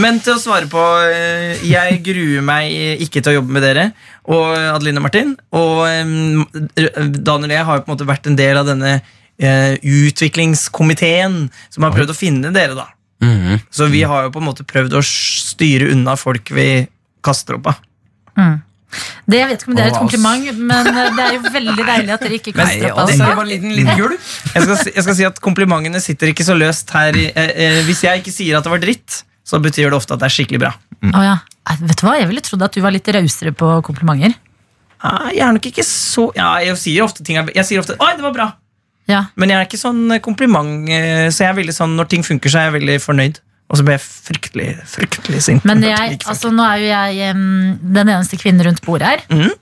Men 0.00 0.18
til 0.24 0.32
å 0.32 0.40
svare 0.40 0.64
på 0.72 0.80
eh, 1.12 1.58
Jeg 1.68 1.98
gruer 2.04 2.40
meg 2.44 2.72
ikke 3.04 3.20
til 3.20 3.34
å 3.34 3.34
jobbe 3.42 3.52
med 3.52 3.62
dere 3.62 3.90
og 4.24 4.54
Adeline 4.56 4.96
og 4.98 5.04
Martin. 5.04 5.34
Og 5.52 5.82
eh, 5.86 7.12
Daniel 7.20 7.50
og 7.50 7.56
jeg 7.58 7.66
har 7.68 7.76
jo 7.76 7.84
på 7.84 7.90
en 7.90 7.94
måte 7.94 8.08
vært 8.08 8.26
en 8.30 8.38
del 8.38 8.56
av 8.62 8.66
denne 8.70 8.94
eh, 9.38 9.76
utviklingskomiteen 9.84 11.36
som 11.72 11.86
har 11.86 11.94
prøvd 11.94 12.12
å 12.14 12.18
finne 12.18 12.52
dere. 12.56 12.74
da 12.78 12.86
Mhm. 13.20 13.60
Så 13.72 13.86
vi 13.88 14.02
har 14.04 14.24
jo 14.26 14.30
på 14.30 14.40
en 14.42 14.44
måte 14.44 14.64
prøvd 14.68 14.92
å 14.92 15.00
styre 15.02 15.86
unna 15.92 16.16
folk 16.20 16.50
vi 16.52 16.86
kaster 17.24 17.54
opp 17.56 17.66
av. 17.70 17.78
Det, 19.26 19.38
jeg 19.40 19.48
vet 19.50 19.62
ikke 19.62 19.70
om 19.72 19.76
det 19.76 19.82
er 19.84 19.88
et 19.90 19.98
kompliment, 19.98 20.58
men 20.70 20.86
øh, 20.86 21.08
det 21.16 21.24
er 21.24 21.32
jo 21.34 21.40
veldig 21.52 21.84
deilig 21.88 22.12
at 22.14 22.22
dere 22.22 22.36
ikke 22.38 22.52
kaster 22.54 22.92
opp. 22.92 23.00
Altså. 23.02 23.16
det 23.26 23.36
var 23.36 23.42
en 23.42 23.50
liten, 23.50 23.72
liten 23.74 23.98
gulv. 23.98 24.28
Jeg 24.54 24.94
jeg 24.94 25.02
skal 25.04 25.16
si 25.18 25.24
at 25.26 25.40
Komplimentene 25.42 26.00
sitter 26.00 26.30
ikke 26.30 26.46
så 26.46 26.54
løst 26.56 26.90
her. 26.94 27.16
i- 27.16 27.32
Eh, 27.34 27.50
eh, 27.66 27.82
hvis 27.84 28.02
jeg 28.06 28.22
ikke 28.22 28.32
sier 28.32 28.56
at 28.58 28.64
det 28.64 28.70
var 28.70 28.78
dritt, 28.78 29.22
så 29.44 29.58
betyr 29.60 29.90
det 29.90 29.98
ofte 29.98 30.14
at 30.14 30.20
det 30.22 30.26
er 30.30 30.34
skikkelig 30.36 30.60
bra. 30.62 30.72
Å, 31.02 31.22
ja. 31.22 31.36
Vet 31.82 31.98
du 32.00 32.06
hva, 32.06 32.14
Jeg 32.20 32.28
ville 32.28 32.40
trodd 32.40 32.62
at 32.62 32.72
du 32.72 32.80
var 32.80 32.90
litt 32.94 33.06
rausere 33.08 33.52
på 33.52 33.82
komplimenter. 33.82 34.34
Ah, 35.02 35.28
jeg 35.34 35.40
er 35.44 35.52
nok 35.52 35.66
ikke 35.66 35.84
så 35.84 36.30
Ja, 36.34 36.56
Jeg 36.64 36.74
sier 36.80 37.02
ofte 37.04 37.22
ting 37.22 37.36
Jeg 37.36 37.64
sier 37.66 37.78
ofte 37.82 37.96
'oi, 38.00 38.14
det 38.16 38.22
var 38.22 38.32
bra'. 38.32 38.52
Ja. 39.06 39.26
Men 39.36 39.50
jeg 39.50 39.58
er 39.60 39.66
ikke 39.68 39.78
sånn 39.82 40.10
eh, 40.14 40.18
kompliment, 40.18 40.88
eh, 40.88 41.28
så 41.30 41.44
jeg 41.44 41.50
er 41.50 41.58
veldig 41.62 41.74
sånn, 41.74 41.94
når 41.96 42.08
ting 42.08 42.22
funker, 42.22 42.48
så 42.50 42.58
er 42.58 42.70
jeg 42.70 42.80
veldig 42.80 42.96
fornøyd. 43.02 43.40
Og 43.66 43.78
så 43.78 43.86
ble 43.86 43.96
jeg 43.96 44.04
fryktelig 44.04 44.66
fryktelig 44.86 45.42
sint. 45.42 45.64
Men 45.66 45.82
jeg, 45.82 46.20
altså, 46.24 46.52
nå 46.54 46.64
er 46.66 46.82
jo 46.82 46.90
jeg 46.92 47.34
um, 47.34 47.78
den 47.82 48.12
eneste 48.12 48.38
kvinnen 48.38 48.62
rundt 48.68 48.82
bordet 48.86 49.16
her. 49.16 49.24
Mm. 49.32 49.54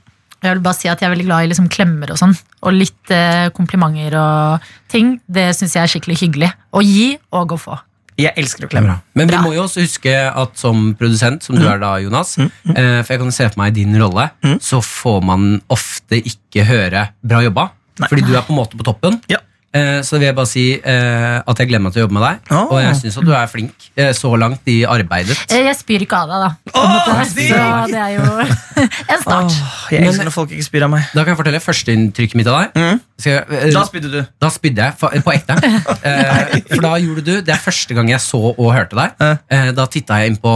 Jeg 0.45 0.59
vil 0.59 0.61
bare 0.67 0.77
si 0.77 0.91
at 0.93 1.01
jeg 1.01 1.09
er 1.09 1.15
veldig 1.15 1.25
glad 1.25 1.47
i 1.47 1.49
liksom 1.49 1.71
klemmer 1.73 2.13
og 2.13 2.21
sånn. 2.21 2.35
Og 2.69 2.77
litt 2.77 3.13
eh, 3.15 3.49
komplimenter 3.57 4.17
og 4.21 4.67
ting. 4.93 5.15
Det 5.25 5.49
syns 5.57 5.77
jeg 5.79 5.87
er 5.87 5.93
skikkelig 5.95 6.19
hyggelig. 6.21 6.51
Å 6.53 6.83
gi 6.85 7.15
og 7.33 7.55
å 7.57 7.59
få. 7.61 7.79
Jeg 8.21 8.37
elsker 8.39 8.67
å 8.67 8.71
klemme. 8.71 8.99
Men 9.17 9.27
vi 9.27 9.33
Bra. 9.33 9.41
må 9.43 9.55
jo 9.57 9.65
også 9.65 9.83
huske 9.83 10.13
at 10.13 10.61
som 10.61 10.93
produsent, 11.01 11.43
som 11.47 11.57
du 11.59 11.65
er 11.67 11.81
da, 11.83 11.97
Jonas 11.99 12.37
eh, 12.39 13.01
For 13.01 13.11
jeg 13.11 13.23
kan 13.25 13.33
se 13.35 13.49
for 13.49 13.63
meg 13.65 13.73
din 13.75 13.97
rolle, 13.99 14.29
så 14.63 14.79
får 14.85 15.25
man 15.33 15.49
ofte 15.73 16.21
ikke 16.21 16.69
høre 16.69 17.09
'bra 17.25 17.41
jobba'. 17.49 17.67
Nei. 18.03 18.11
Fordi 18.11 18.27
du 18.27 18.37
er 18.37 18.45
på 18.45 18.53
en 18.55 18.61
måte 18.61 18.79
på 18.79 18.87
toppen. 18.87 19.19
Ja. 19.31 19.41
Eh, 19.75 20.01
så 20.07 20.21
vil 20.21 20.29
jeg 20.29 20.37
bare 20.39 20.47
si 20.47 20.65
eh, 20.79 21.41
at 21.43 21.59
jeg 21.59 21.67
gleder 21.67 21.83
meg 21.83 21.95
til 21.95 22.03
å 22.03 22.05
jobbe 22.05 22.15
med 22.15 22.23
deg. 22.23 22.53
Oh. 22.55 22.69
Og 22.71 22.79
jeg 22.79 22.95
syns 23.01 23.17
at 23.19 23.27
du 23.27 23.33
er 23.35 23.49
flink 23.51 23.89
eh, 23.99 24.13
så 24.15 24.31
langt 24.39 24.71
i 24.71 24.77
arbeidet. 24.87 25.35
Jeg 25.51 25.75
spyr 25.81 26.05
ikke 26.07 26.21
av 26.21 26.31
deg, 26.31 26.45
da. 26.45 26.51
Oh, 26.79 27.25
det 27.35 27.99
er 27.99 28.13
jo 28.15 28.29
en 29.17 29.25
start. 29.25 29.51
Oh, 29.51 29.73
jeg 29.91 30.05
Men- 30.05 30.09
elsker 30.13 30.29
når 30.31 30.37
folk 30.37 30.55
ikke 30.55 30.69
spyr 30.69 30.87
av 30.87 30.93
meg. 30.95 31.09
Da 31.11 31.25
kan 31.25 31.35
jeg 31.35 31.41
fortelle 31.43 31.63
førsteinntrykket 31.65 32.39
mitt 32.39 32.51
av 32.53 32.61
deg. 32.61 32.79
Mm. 32.79 33.03
Skal 33.19 33.37
jeg, 33.41 33.75
Da 33.75 33.85
spydde 33.91 34.13
du. 34.15 34.21
Da 34.47 34.53
spydde 34.55 34.87
jeg 34.89 35.23
på 35.27 35.35
ekte. 35.35 35.59
Eh, 36.05 36.59
for 36.69 36.83
da 36.85 36.91
gjorde 37.01 37.23
du 37.25 37.31
Det 37.43 37.53
er 37.55 37.61
første 37.63 37.95
gang 37.97 38.11
jeg 38.11 38.21
så 38.21 38.39
og 38.53 38.67
hørte 38.75 38.97
deg. 38.99 39.15
Eh, 39.51 39.71
da 39.75 39.87
titta 39.91 40.19
jeg 40.21 40.35
inn 40.35 40.39
på 40.43 40.53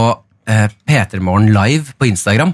eh, 0.47 0.67
P3morgen 0.87 1.49
live 1.55 1.95
på 1.99 2.07
Instagram. 2.09 2.53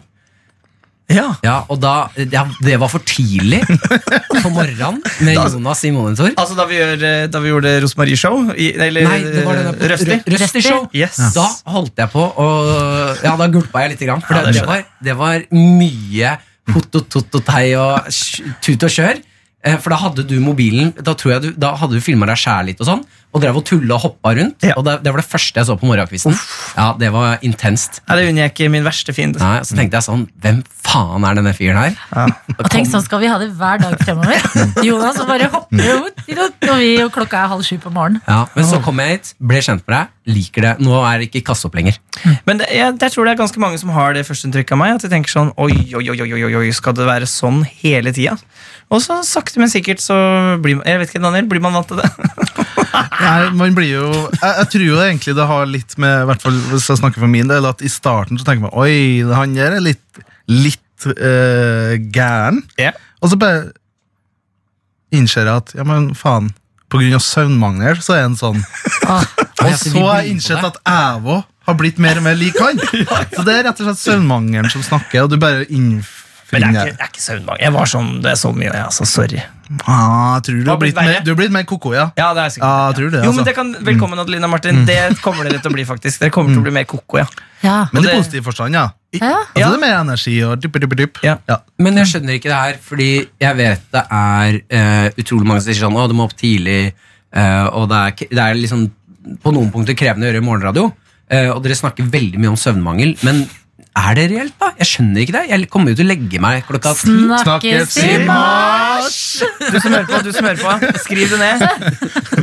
Ja. 1.12 1.26
Ja, 1.46 1.56
Og 1.70 1.78
da 1.78 2.08
ja, 2.18 2.46
Det 2.66 2.80
var 2.82 2.90
for 2.90 3.04
tidlig 3.06 3.60
på 3.68 4.50
morgenen 4.50 5.02
med 5.22 5.36
Jonas 5.38 5.84
i 5.86 5.92
monitor. 5.94 6.32
Altså 6.34 6.58
da 6.58 6.66
vi, 6.70 6.80
gjør, 6.80 7.04
eh, 7.06 7.28
da 7.30 7.42
vi 7.44 7.52
gjorde 7.52 7.74
Rosmarie-show? 7.84 8.50
Eller 8.58 9.06
Nei, 9.06 9.20
det 9.22 9.44
var 9.46 9.60
denne, 9.60 9.76
Røsti? 9.94 10.18
Røsti 10.34 10.64
Show. 10.66 10.88
Yes. 10.98 11.20
Da 11.36 11.46
holdt 11.76 12.02
jeg 12.02 12.10
på, 12.14 12.26
og 12.26 13.22
ja, 13.22 13.36
da 13.38 13.50
gulpa 13.54 13.86
jeg 13.86 13.94
litt. 13.94 14.04
Grann, 14.08 14.26
for 14.26 14.38
Ja, 14.40 14.48
det, 14.48 14.58
det 14.58 14.66
var, 14.68 14.84
det 15.06 15.18
var 15.22 15.46
mye 15.54 16.36
hot-tot-tot-tei 16.74 17.68
og 17.78 18.10
tut 18.66 18.86
og 18.90 18.94
kjør. 18.98 19.22
Eh, 19.66 19.78
For 19.82 19.90
da 19.90 19.98
hadde 19.98 20.24
du 20.30 20.36
mobilen 20.44 20.92
Da 21.02 21.16
tror 21.18 21.36
jeg 21.36 21.42
du, 21.42 21.48
da 21.58 21.72
hadde 21.80 21.98
du 21.98 22.04
filma 22.06 22.28
deg 22.30 22.38
sjæl 22.38 22.68
litt, 22.70 22.82
og 22.84 22.90
sånn 22.90 23.00
Og 23.34 23.42
drev 23.44 23.58
og 23.60 23.66
tulla 23.68 23.98
og 23.98 24.04
hoppa 24.06 24.32
rundt. 24.38 24.64
Ja. 24.64 24.78
Og 24.80 24.86
det, 24.88 24.94
det 25.04 25.12
var 25.12 25.20
det 25.20 25.28
første 25.28 25.60
jeg 25.60 25.68
så 25.68 25.76
på 25.76 25.88
morgenkvisten. 25.90 26.38
Ja, 26.78 26.86
det 26.96 27.10
var 27.12 27.42
intenst. 27.44 27.98
Ja, 28.08 28.16
det 28.16 28.30
unngikk 28.30 28.62
min 28.72 28.86
verste 28.86 29.12
fiende. 29.12 29.42
Nei, 29.42 29.58
så 29.68 29.76
tenkte 29.76 30.00
jeg 30.00 30.06
sånn 30.06 30.24
Hvem 30.40 30.62
faen 30.86 31.26
er 31.28 31.36
denne 31.36 31.52
fyren 31.58 31.76
her? 31.82 31.98
Ja. 32.14 32.30
Og 32.56 32.70
tenk 32.72 32.88
sånn 32.88 33.04
skal 33.04 33.20
vi 33.20 33.28
ha 33.28 33.36
det 33.42 33.50
hver 33.60 33.82
dag 33.82 33.98
fremover. 34.06 34.40
Jonas 34.88 35.20
bare 35.28 35.50
hopper 35.52 35.84
ut, 36.06 36.24
og 36.32 36.80
vi, 36.80 36.94
og 37.04 37.12
klokka 37.18 37.42
er 37.42 37.52
halv 37.52 37.66
sju 37.68 37.76
på 37.84 37.92
morgenen. 37.92 38.22
Ja, 38.24 38.46
Men 38.56 38.70
så 38.70 38.80
kom 38.86 39.02
jeg 39.04 39.18
hit, 39.18 39.34
ble 39.52 39.60
kjent 39.68 39.84
med 39.84 39.98
deg, 39.98 40.14
liker 40.38 40.68
det. 40.70 40.74
Nå 40.88 41.02
er 41.04 41.20
det 41.20 41.28
ikke 41.28 41.44
kasse 41.52 41.68
opp 41.68 41.76
lenger. 41.76 42.00
Men 42.48 42.62
det, 42.64 42.70
jeg, 42.72 42.96
jeg 43.04 43.16
tror 43.18 43.28
det 43.28 43.36
er 43.36 43.42
ganske 43.44 43.66
mange 43.66 43.82
som 43.84 43.92
har 43.98 44.16
det 44.16 44.24
førsteinntrykket 44.30 44.78
av 44.78 44.80
meg. 44.80 44.96
At 44.96 45.04
de 45.04 45.12
tenker 45.12 45.36
sånn 45.36 45.52
Oi, 45.60 45.74
oi, 45.92 46.06
oi, 46.14 46.18
oi, 46.24 46.32
oi, 46.40 46.54
oi 46.64 46.72
skal 46.78 46.96
det 46.96 47.10
være 47.12 47.28
sånn 47.28 47.66
hele 47.84 48.16
tida? 48.16 48.38
Og 48.94 49.02
så 49.02 49.18
sakte, 49.26 49.60
men 49.60 49.72
sikkert 49.72 50.02
så 50.04 50.16
blir 50.62 50.78
man 50.78 50.86
Jeg 50.88 51.00
vet 51.02 51.10
ikke, 51.10 51.22
Daniel, 51.24 51.48
blir 51.50 51.64
man 51.64 51.74
vant 51.74 51.88
til 51.90 51.98
det? 51.98 52.10
Nei, 53.26 53.50
man 53.58 53.74
blir 53.76 53.90
jo 53.90 54.10
jeg, 54.14 54.52
jeg 54.52 54.68
tror 54.72 54.84
jo 54.86 55.00
egentlig 55.04 55.34
det 55.36 55.48
har 55.50 55.66
litt 55.68 55.96
med 56.02 56.22
i 56.22 56.28
hvert 56.30 56.44
fall 56.46 56.60
hvis 56.70 56.86
jeg 56.92 57.00
snakker 57.02 57.24
for 57.24 57.32
min 57.32 57.50
del, 57.50 57.66
at 57.68 57.82
i 57.84 57.92
starten 57.92 58.40
så 58.40 58.46
tenker 58.48 58.68
man 58.68 58.76
Oi, 58.78 59.24
han 59.34 59.56
der 59.58 59.80
er 59.80 59.84
litt, 59.84 60.22
litt 60.52 61.08
eh, 61.16 61.96
gæren. 62.14 62.62
Ja. 62.80 62.94
Og 63.24 63.34
så 63.34 63.40
bare 63.42 63.66
innser 65.16 65.48
jeg 65.48 65.64
at 65.64 65.74
ja, 65.78 65.86
men 65.88 66.12
faen, 66.18 66.52
på 66.92 67.02
grunn 67.02 67.18
av 67.18 67.24
søvnmangel 67.26 68.00
så 68.06 68.16
er 68.18 68.24
han 68.28 68.38
sånn. 68.40 68.62
Ah, 69.10 69.26
Og 69.66 69.76
så 69.80 69.92
har 69.98 70.22
jeg 70.24 70.36
innsett 70.36 70.64
at 70.66 70.80
jeg 70.86 71.22
òg 71.26 71.44
har 71.66 71.78
blitt 71.80 71.98
mer 72.02 72.20
og 72.22 72.26
mer 72.28 72.36
lik 72.38 72.58
han. 72.62 72.78
Så 73.34 73.42
det 73.42 73.56
er 73.56 73.64
rett 73.66 73.80
og 73.82 73.88
slett 73.88 74.02
søvnmangelen 74.04 74.70
som 74.70 74.84
snakker, 74.86 75.24
og 75.26 75.32
du 75.32 75.40
bare 75.42 75.64
Men 76.52 76.62
det 76.62 76.68
er 76.68 76.74
ikke, 76.88 76.98
det 76.98 77.02
er 77.06 77.10
ikke 77.10 77.22
søvnmangel. 77.26 77.62
Jeg 77.66 77.74
var 77.74 77.86
sånn 77.90 78.10
det 78.22 78.30
er 78.32 78.36
så 78.38 78.52
mye. 78.54 78.72
altså. 78.86 79.06
sorry. 79.10 79.40
ah, 79.90 80.40
tror 80.46 80.60
du 80.60 80.64
Hva 80.68 80.76
har 80.76 80.78
blitt 80.84 80.96
mer, 81.00 81.22
du 81.26 81.32
har 81.32 81.38
blitt 81.40 81.52
mer 81.56 81.64
koko, 81.66 81.94
ja. 81.96 82.04
Ja, 82.20 82.28
det 82.38 82.44
er 82.44 82.50
sikkert. 82.54 82.70
Ja, 82.70 82.84
jeg 82.92 82.96
tror 83.00 83.10
det, 83.16 83.18
Jo, 83.24 83.30
altså. 83.32 83.36
men 83.40 83.46
det 83.50 83.56
kan, 83.58 83.72
Velkommen, 83.88 84.20
Adelina 84.22 84.48
Martin. 84.52 84.84
Det 84.86 84.98
kommer 85.24 85.48
dere 85.50 85.58
til 85.64 85.72
å 85.72 85.74
bli, 85.74 85.86
faktisk. 85.90 86.20
Dere 86.22 86.30
kommer 86.36 86.54
til 86.54 86.62
å 86.62 86.66
bli 86.68 86.74
mer 86.78 86.86
koko, 86.90 87.18
ja. 87.24 87.26
Ja. 87.66 87.78
Men 87.94 88.04
i 88.04 88.08
det- 88.12 88.18
positiv 88.20 88.44
forstand, 88.46 88.74
ja. 88.78 88.86
I, 89.16 89.18
Ja. 89.24 89.32
Altså, 89.56 89.72
Det 89.72 89.78
er 89.80 89.82
mer 89.88 89.98
energi 90.04 90.36
og 90.44 90.60
dypp, 90.62 90.78
dypp, 90.84 90.96
dypp. 91.00 91.18
Ja. 91.24 91.38
Ja. 91.50 91.58
Men 91.80 91.96
jeg 91.98 92.06
skjønner 92.12 92.34
ikke 92.38 92.52
det 92.52 92.60
her, 92.62 92.78
fordi 92.84 93.10
jeg 93.42 93.56
vet 93.58 93.82
det 93.92 94.04
er 94.12 94.62
eh, 94.70 95.10
utrolig 95.18 95.48
mange 95.48 95.62
som 95.64 95.74
sier 95.74 95.82
sånn 95.88 95.96
Å, 95.98 96.08
du 96.08 96.14
må 96.14 96.26
opp 96.30 96.36
tidlig, 96.38 96.94
eh, 97.34 97.66
og 97.74 97.90
det 97.90 97.98
er, 98.04 98.12
k- 98.12 98.30
det 98.30 98.44
er 98.44 98.54
liksom 98.60 98.92
på 99.42 99.52
noen 99.56 99.72
punkter 99.74 99.96
krevende 99.98 100.28
å 100.28 100.34
gjøre 100.34 100.44
morgenradio. 100.46 100.92
eh, 101.28 101.50
og 101.50 101.64
dere 101.64 101.74
snakker 101.74 102.06
veldig 102.06 102.38
mye 102.38 102.50
om 102.54 102.56
søvnmangel, 102.60 103.16
men 103.24 103.48
er 103.96 104.18
det 104.18 104.26
reelt, 104.32 104.56
da? 104.60 104.72
Jeg 104.82 104.90
skjønner 104.90 105.24
ikke 105.24 105.36
det. 105.38 105.44
Jeg 105.54 105.68
kommer 105.72 105.94
jo 105.94 106.00
til 106.00 106.06
å 106.06 106.10
legge 106.10 106.40
meg 106.44 106.66
klokka 106.68 106.92
ti. 107.00 107.14
Snakkes 107.16 107.96
i 108.04 108.18
mars! 108.28 109.20
Du 109.72 109.78
som 109.80 109.94
hører 109.94 110.08
på, 110.10 110.20
du 110.26 110.32
som 110.36 110.48
hører 110.50 110.60
på, 110.60 110.92
skriv 111.06 111.32
det 111.32 111.40
ned. 111.40 111.64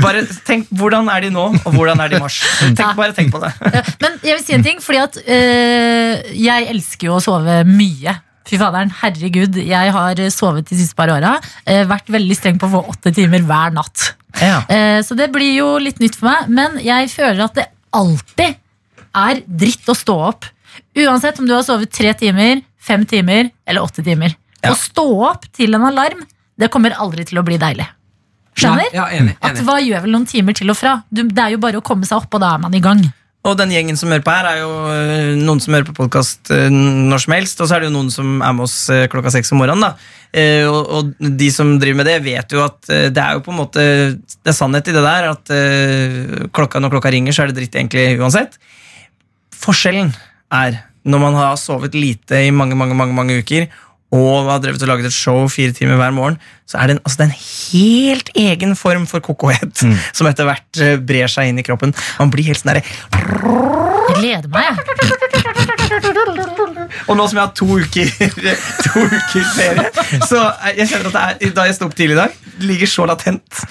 Bare 0.02 0.24
tenk, 0.48 0.70
Hvordan 0.72 1.10
er 1.12 1.26
de 1.26 1.32
nå, 1.34 1.44
og 1.60 1.76
hvordan 1.76 2.00
er 2.00 2.12
de 2.12 2.18
i 2.18 2.22
mars? 2.22 2.40
Tenk, 2.62 2.96
bare 2.98 3.12
tenk 3.16 3.34
på 3.34 3.42
det. 3.42 3.52
Ja, 3.68 3.84
Men 4.00 4.16
jeg 4.24 4.38
vil 4.38 4.44
si 4.46 4.56
en 4.56 4.64
ting, 4.64 4.80
fordi 4.82 5.02
at 5.02 5.18
øh, 5.22 6.32
jeg 6.40 6.68
elsker 6.72 7.10
jo 7.10 7.18
å 7.18 7.24
sove 7.24 7.60
mye. 7.68 8.16
Fy 8.48 8.58
faderen, 8.58 8.90
herregud, 9.02 9.60
jeg 9.62 9.92
har 9.94 10.24
sovet 10.34 10.66
de 10.72 10.80
siste 10.80 10.96
par 10.98 11.12
åra. 11.14 11.36
øh, 11.68 11.84
vært 11.90 12.10
veldig 12.10 12.38
streng 12.38 12.58
på 12.60 12.70
å 12.70 12.74
få 12.78 12.82
åtte 12.96 13.12
timer 13.14 13.44
hver 13.46 13.76
natt. 13.76 14.12
Ja. 14.40 14.62
Uh, 14.66 14.98
så 15.04 15.14
det 15.18 15.28
blir 15.34 15.52
jo 15.58 15.76
litt 15.82 16.00
nytt 16.00 16.16
for 16.18 16.30
meg, 16.30 16.48
men 16.48 16.80
jeg 16.82 17.12
føler 17.12 17.44
at 17.44 17.60
det 17.60 17.68
alltid 17.92 18.56
er 19.12 19.42
dritt 19.46 19.92
å 19.92 19.96
stå 19.96 20.16
opp. 20.32 20.48
Uansett 20.98 21.38
om 21.40 21.48
du 21.48 21.54
har 21.54 21.64
sovet 21.64 21.92
tre 21.92 22.12
timer, 22.18 22.60
fem 22.80 23.06
timer 23.08 23.48
eller 23.66 23.84
åtte 23.84 24.04
timer. 24.04 24.36
Ja. 24.60 24.74
Å 24.74 24.78
stå 24.78 25.06
opp 25.30 25.48
til 25.56 25.74
en 25.78 25.86
alarm, 25.88 26.20
det 26.60 26.68
kommer 26.72 26.94
aldri 27.00 27.24
til 27.28 27.40
å 27.40 27.46
bli 27.46 27.56
deilig. 27.60 27.88
Skjønner? 28.52 28.90
Ja, 28.92 29.06
ja, 29.08 29.22
enig, 29.22 29.38
At 29.40 29.62
hva 29.64 29.78
gjør 29.80 30.04
vel 30.04 30.12
noen 30.12 30.28
timer 30.28 30.56
til 30.56 30.68
og 30.68 30.76
fra? 30.76 30.98
Du, 31.08 31.24
det 31.24 31.40
er 31.40 31.54
jo 31.54 31.60
bare 31.62 31.80
å 31.80 31.84
komme 31.84 32.04
seg 32.04 32.20
opp, 32.20 32.34
og 32.36 32.42
da 32.42 32.52
er 32.58 32.60
man 32.66 32.76
i 32.76 32.82
gang. 32.84 33.00
Og 33.48 33.56
den 33.58 33.72
gjengen 33.74 33.96
som 33.98 34.12
hører 34.12 34.22
på 34.22 34.30
her, 34.30 34.46
er 34.52 34.58
jo 34.60 34.74
øh, 34.92 35.30
noen 35.40 35.62
som 35.62 35.74
hører 35.74 35.88
på 35.88 35.96
podkast 35.96 36.52
når 36.52 37.24
som 37.24 37.32
helst, 37.34 37.62
og 37.62 37.66
så 37.66 37.74
er 37.74 37.82
det 37.82 37.88
jo 37.88 37.94
noen 37.96 38.12
som 38.12 38.36
er 38.38 38.52
med 38.54 38.68
oss 38.68 38.76
øh, 38.92 39.06
klokka 39.10 39.32
seks 39.34 39.50
om 39.56 39.58
morgenen. 39.64 39.88
da. 39.88 40.12
Eh, 40.30 40.68
og, 40.68 41.10
de 41.18 41.48
som 41.50 41.72
driver 41.80 41.98
med 42.02 42.10
det, 42.12 42.20
vet 42.22 42.54
jo 42.54 42.62
at 42.62 42.78
det 42.86 43.24
er 43.24 43.34
jo 43.36 43.42
på 43.44 43.52
en 43.52 43.58
måte 43.58 43.82
Det 44.14 44.52
er 44.52 44.56
sannhet 44.56 44.86
i 44.88 44.94
det 44.94 45.02
der 45.04 45.26
at 45.32 45.50
klokka 46.54 46.80
når 46.80 46.94
klokka 46.94 47.10
ringer, 47.12 47.34
så 47.34 47.42
er 47.42 47.50
det 47.50 47.58
dritt 47.58 47.80
egentlig 47.80 48.20
uansett. 48.20 48.60
Forskjellen 49.62 50.12
er 50.52 50.80
når 51.04 51.18
man 51.18 51.34
har 51.34 51.56
sovet 51.58 51.94
lite 51.98 52.44
i 52.46 52.50
mange, 52.54 52.76
mange, 52.78 52.94
mange, 52.94 53.14
mange 53.16 53.38
uker, 53.42 53.66
og 54.12 54.44
har 54.50 54.58
drevet 54.60 54.82
og 54.84 54.90
laget 54.90 55.06
et 55.08 55.14
show 55.16 55.46
fire 55.48 55.72
timer 55.72 55.96
hver 55.96 56.12
morgen, 56.12 56.34
så 56.68 56.76
er 56.78 56.90
det 56.90 56.96
en, 56.98 57.02
altså 57.02 57.16
det 57.16 57.24
er 57.24 57.30
en 57.32 57.38
helt 57.40 58.28
egen 58.36 58.74
form 58.76 59.06
for 59.08 59.24
kokohet 59.24 59.72
som 60.16 60.28
etter 60.28 60.44
hvert 60.46 60.80
eh, 60.84 60.98
brer 61.00 61.32
seg 61.32 61.48
inn 61.48 61.58
i 61.62 61.64
kroppen. 61.64 61.94
Man 62.20 62.30
blir 62.34 62.44
helt 62.50 62.60
sånn 62.60 62.74
derre 62.74 62.84
Jeg 64.12 64.18
gleder 64.20 64.52
meg. 64.52 64.68
jeg. 64.68 64.76
Og 67.08 67.16
nå 67.18 67.24
som 67.28 67.38
jeg 67.38 67.42
har 67.42 67.52
to 67.56 67.66
uker, 67.66 68.06
to 68.84 69.02
uker 69.08 69.44
ferie, 69.56 69.86
så 70.28 70.38
er- 70.68 70.76
jeg 70.82 70.90
kjenner 70.92 71.08
at 71.08 71.14
det 71.40 71.48
er, 71.48 71.54
da 71.56 71.64
jeg 71.68 71.76
sto 71.78 71.88
opp 71.88 71.96
tidlig 71.98 72.16
i 72.16 72.20
dag, 72.20 72.36
det 72.58 72.68
ligger 72.68 72.90
så 72.90 73.06
latent. 73.08 73.62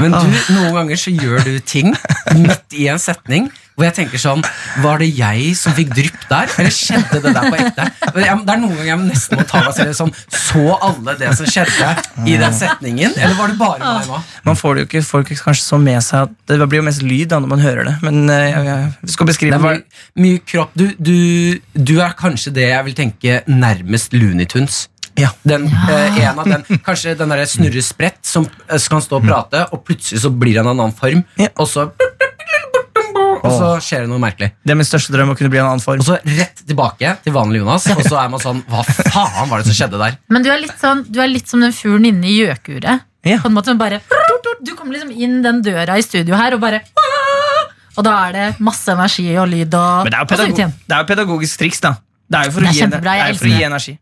Men 0.00 0.14
du, 0.16 0.38
noen 0.56 0.74
ganger 0.80 1.00
så 1.00 1.12
gjør 1.14 1.44
du 1.46 1.52
ting 1.60 1.92
midt 2.40 2.76
i 2.80 2.88
en 2.90 2.98
setning 3.02 3.50
hvor 3.80 3.88
jeg 3.88 3.96
tenker 3.96 4.20
sånn 4.20 4.42
Var 4.84 5.00
det 5.02 5.08
jeg 5.16 5.54
som 5.58 5.74
fikk 5.76 5.94
drypp 5.96 6.26
der, 6.30 6.52
eller 6.60 6.74
skjedde 6.76 7.20
det 7.24 7.32
der 7.34 7.48
på 7.48 7.58
ekte? 7.58 7.86
Det 8.14 8.26
er 8.28 8.60
noen 8.60 8.76
ganger 8.76 8.90
jeg 8.92 8.98
nesten 9.08 9.40
må 9.40 9.46
ta 9.48 9.62
meg 9.64 9.74
selv 9.78 9.96
sånn 9.98 10.12
Så 10.28 10.64
alle 10.76 11.16
det 11.20 11.32
som 11.40 11.48
skjedde 11.48 11.90
i 12.28 12.36
den 12.40 12.54
setningen, 12.56 13.16
eller 13.16 13.34
var 13.40 13.50
det 13.54 13.58
bare 13.60 13.80
meg 13.96 14.10
nå? 14.12 14.20
Man 14.50 14.58
får 14.60 14.76
det 14.76 14.84
jo 14.84 14.90
ikke 14.90 15.04
folk 15.08 15.32
kanskje 15.32 15.64
så 15.64 15.80
med 15.80 16.00
seg 16.04 16.28
at 16.28 16.36
Det 16.52 16.60
blir 16.68 16.82
jo 16.82 16.86
mest 16.90 17.02
lyd 17.06 17.32
da 17.32 17.40
når 17.42 17.52
man 17.56 17.64
hører 17.64 17.88
det, 17.90 17.96
men 18.04 18.22
eh, 18.30 18.46
jeg, 18.50 18.70
jeg 19.06 19.14
skal 19.16 19.28
beskrive 19.32 19.56
det. 19.56 19.62
Var 19.64 19.82
mye, 20.20 20.40
kropp 20.52 20.72
du, 20.78 20.86
du, 20.98 21.16
du 21.74 21.94
er 22.02 22.14
kanskje 22.18 22.52
det 22.56 22.68
jeg 22.70 22.86
vil 22.90 22.96
tenke 22.98 23.40
nærmest 23.50 24.12
Looney 24.16 24.46
Tunes. 24.50 24.84
Ja. 25.18 25.30
Den, 25.44 25.66
eh, 25.68 26.20
en 26.24 26.38
av 26.40 26.46
den, 26.48 26.62
kanskje 26.86 27.16
den 27.18 27.32
der 27.34 27.42
snurre 27.50 27.82
sprett 27.84 28.20
som 28.26 28.46
eh, 28.68 28.78
kan 28.90 29.02
stå 29.04 29.18
og 29.20 29.26
prate, 29.26 29.64
og 29.74 29.82
plutselig 29.88 30.22
så 30.24 30.30
blir 30.32 30.60
han 30.60 30.70
en 30.70 30.76
annen 30.78 30.94
form, 30.96 31.24
Ja. 31.40 31.50
og 31.60 31.68
så 31.68 31.88
Og 33.44 33.52
så 33.56 33.68
skjer 33.84 34.04
det 34.04 34.10
noe 34.10 34.20
merkelig. 34.22 34.50
Det 34.64 34.72
er 34.74 34.78
min 34.80 34.86
største 34.88 35.12
drøm 35.14 35.30
å 35.32 35.36
kunne 35.38 35.50
bli 35.52 35.58
en 35.62 35.66
annen 35.70 35.80
form. 35.84 36.00
Og 36.02 36.06
så 36.06 36.18
rett 36.24 36.62
tilbake 36.66 37.14
til 37.24 37.32
vanlig 37.32 37.60
Jonas, 37.62 37.86
og 37.94 38.02
så 38.06 38.18
er 38.22 38.28
man 38.32 38.40
sånn 38.42 38.62
Hva 38.68 38.82
faen 38.84 39.48
var 39.50 39.62
det 39.62 39.66
som 39.70 39.76
skjedde 39.78 40.00
der? 40.02 40.18
Men 40.28 40.42
du 40.44 40.50
er 40.52 40.60
litt, 40.60 40.76
sånn, 40.80 41.04
du 41.08 41.20
er 41.22 41.28
litt 41.32 41.48
som 41.48 41.60
den 41.64 41.72
fuglen 41.76 42.06
inne 42.12 42.26
i 42.28 42.36
gjøkuret. 42.42 43.06
Ja. 43.24 43.38
På 43.42 43.50
en 43.50 43.56
måte 43.58 43.74
bare 43.76 43.98
Du 44.64 44.70
kommer 44.76 44.94
liksom 44.96 45.10
inn 45.12 45.42
den 45.44 45.58
døra 45.62 45.98
i 46.00 46.02
studio 46.04 46.34
her 46.40 46.54
og 46.56 46.60
bare 46.62 46.78
Og 47.98 48.04
da 48.06 48.14
er 48.28 48.32
det 48.32 48.44
masse 48.64 48.88
energi 48.94 49.26
og 49.36 49.48
lyd 49.50 49.74
og, 49.76 50.06
Men 50.06 50.12
det 50.12 50.16
er 50.16 50.22
jo, 50.22 50.24
og 50.24 50.30
pedagog, 50.30 50.72
det 50.88 50.94
er 50.96 51.02
jo 51.02 51.08
pedagogisk 51.10 51.58
triks, 51.60 51.80
da. 51.84 51.90
Det 52.30 52.38
er 52.38 52.44
jo 52.48 52.54
for, 52.54 52.62
å 52.64 52.72
gi, 52.72 52.86
det 52.86 53.00
er 53.16 53.34
for 53.36 53.50
å 53.50 53.52
gi 53.58 53.64
energi. 53.66 53.94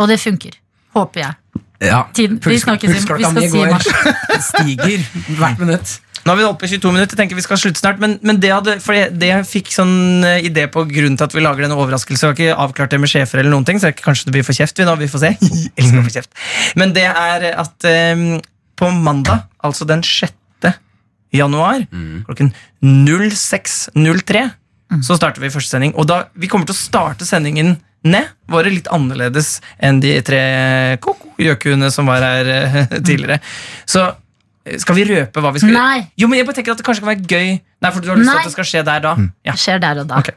Og 0.00 0.08
det 0.10 0.18
funker. 0.20 0.58
Håper 0.96 1.20
jeg. 1.22 1.34
Ja, 1.80 2.02
Tiden- 2.12 2.40
vi 2.44 2.58
snakkes 2.60 2.90
i- 2.90 2.92
vi 2.92 3.00
skal 3.00 3.38
si 3.40 3.62
mars. 3.64 3.86
stiger 4.50 5.04
hvert 5.38 5.58
minutt. 5.62 5.94
Nå 6.24 6.32
har 6.32 6.38
vi 6.38 6.44
holdt 6.44 6.60
på 6.60 6.68
i 6.68 6.72
22 6.74 6.92
minutter, 6.92 7.16
tenker 7.16 7.38
vi 7.38 7.44
skal 7.44 7.60
slutte 7.60 7.80
snart. 7.80 8.00
Men, 8.02 8.18
men 8.26 8.40
det, 8.42 8.52
hadde, 8.52 8.76
for 8.84 8.96
jeg, 8.96 9.12
det 9.20 9.30
jeg 9.30 9.46
fikk 9.48 9.72
sånn 9.72 10.26
eh, 10.26 10.44
idé 10.48 10.66
på 10.72 10.84
grunnen 10.90 11.16
til 11.16 11.28
at 11.28 11.36
vi 11.36 11.44
lager 11.44 11.64
denne 11.64 11.78
overraskelsen, 11.80 12.26
jeg 12.26 12.32
har 12.32 12.38
ikke 12.38 12.62
avklart 12.66 12.94
det 12.94 13.00
med 13.02 13.12
sjefer, 13.12 13.42
eller 13.42 13.54
noen 13.54 13.66
ting, 13.68 13.80
så 13.80 13.90
det 13.90 14.04
kanskje 14.04 14.28
det 14.28 14.36
blir 14.36 14.46
for 14.46 14.56
kjeft. 14.56 14.76
Vi 14.80 14.88
nå, 14.88 14.96
vi 15.00 15.10
får 15.10 15.24
se. 15.24 15.32
Elsker 15.80 16.02
å 16.02 16.06
få 16.06 16.14
kjeft. 16.18 16.32
Men 16.80 16.94
det 16.96 17.06
er 17.08 17.50
at 17.54 17.90
um, 18.14 18.24
på 18.80 18.92
mandag, 18.96 19.46
altså 19.64 19.88
den 19.88 20.04
6. 20.06 20.36
januar, 21.36 21.84
klokken 22.26 22.48
06.03, 22.82 24.48
så 25.06 25.14
starter 25.14 25.44
vi 25.44 25.52
første 25.52 25.76
sending. 25.76 25.94
Og 25.94 26.08
da, 26.10 26.24
vi 26.34 26.48
kommer 26.50 26.66
til 26.66 26.74
å 26.74 26.80
starte 26.80 27.28
sendingen 27.28 27.76
ned, 28.06 28.30
bare 28.48 28.72
litt 28.72 28.88
annerledes 28.92 29.58
enn 29.82 30.00
de 30.00 30.14
tre 30.24 30.40
koko-gjøkuene 31.04 31.90
som 31.92 32.08
var 32.08 32.24
her 32.24 32.50
eh, 32.54 32.78
tidligere. 33.06 33.40
Så 33.88 34.06
eh, 34.08 34.19
skal 34.78 34.94
vi 34.98 35.04
røpe 35.08 35.40
hva 35.40 35.52
vi 35.54 35.60
skal 35.62 35.72
Nei. 35.72 36.02
jo, 36.20 36.28
men 36.28 36.38
jeg 36.38 36.46
bare 36.46 36.56
tenker 36.60 36.72
at 36.72 36.78
det 36.82 36.84
kanskje 36.86 37.00
kan 37.04 37.12
være 37.14 37.26
gøy 37.26 37.48
Nei, 37.80 37.90
for 37.90 38.00
du 38.04 38.08
har 38.12 38.16
lyst 38.20 38.30
til 38.30 38.38
at 38.38 38.44
det 38.50 38.52
skal 38.52 38.68
skje 38.68 38.82
der 38.84 39.00
da 39.06 39.14
ja. 39.18 39.52
Det 39.54 39.60
skjer 39.62 39.80
der 39.80 40.00
og 40.02 40.06
da. 40.10 40.18
Ok. 40.20 40.30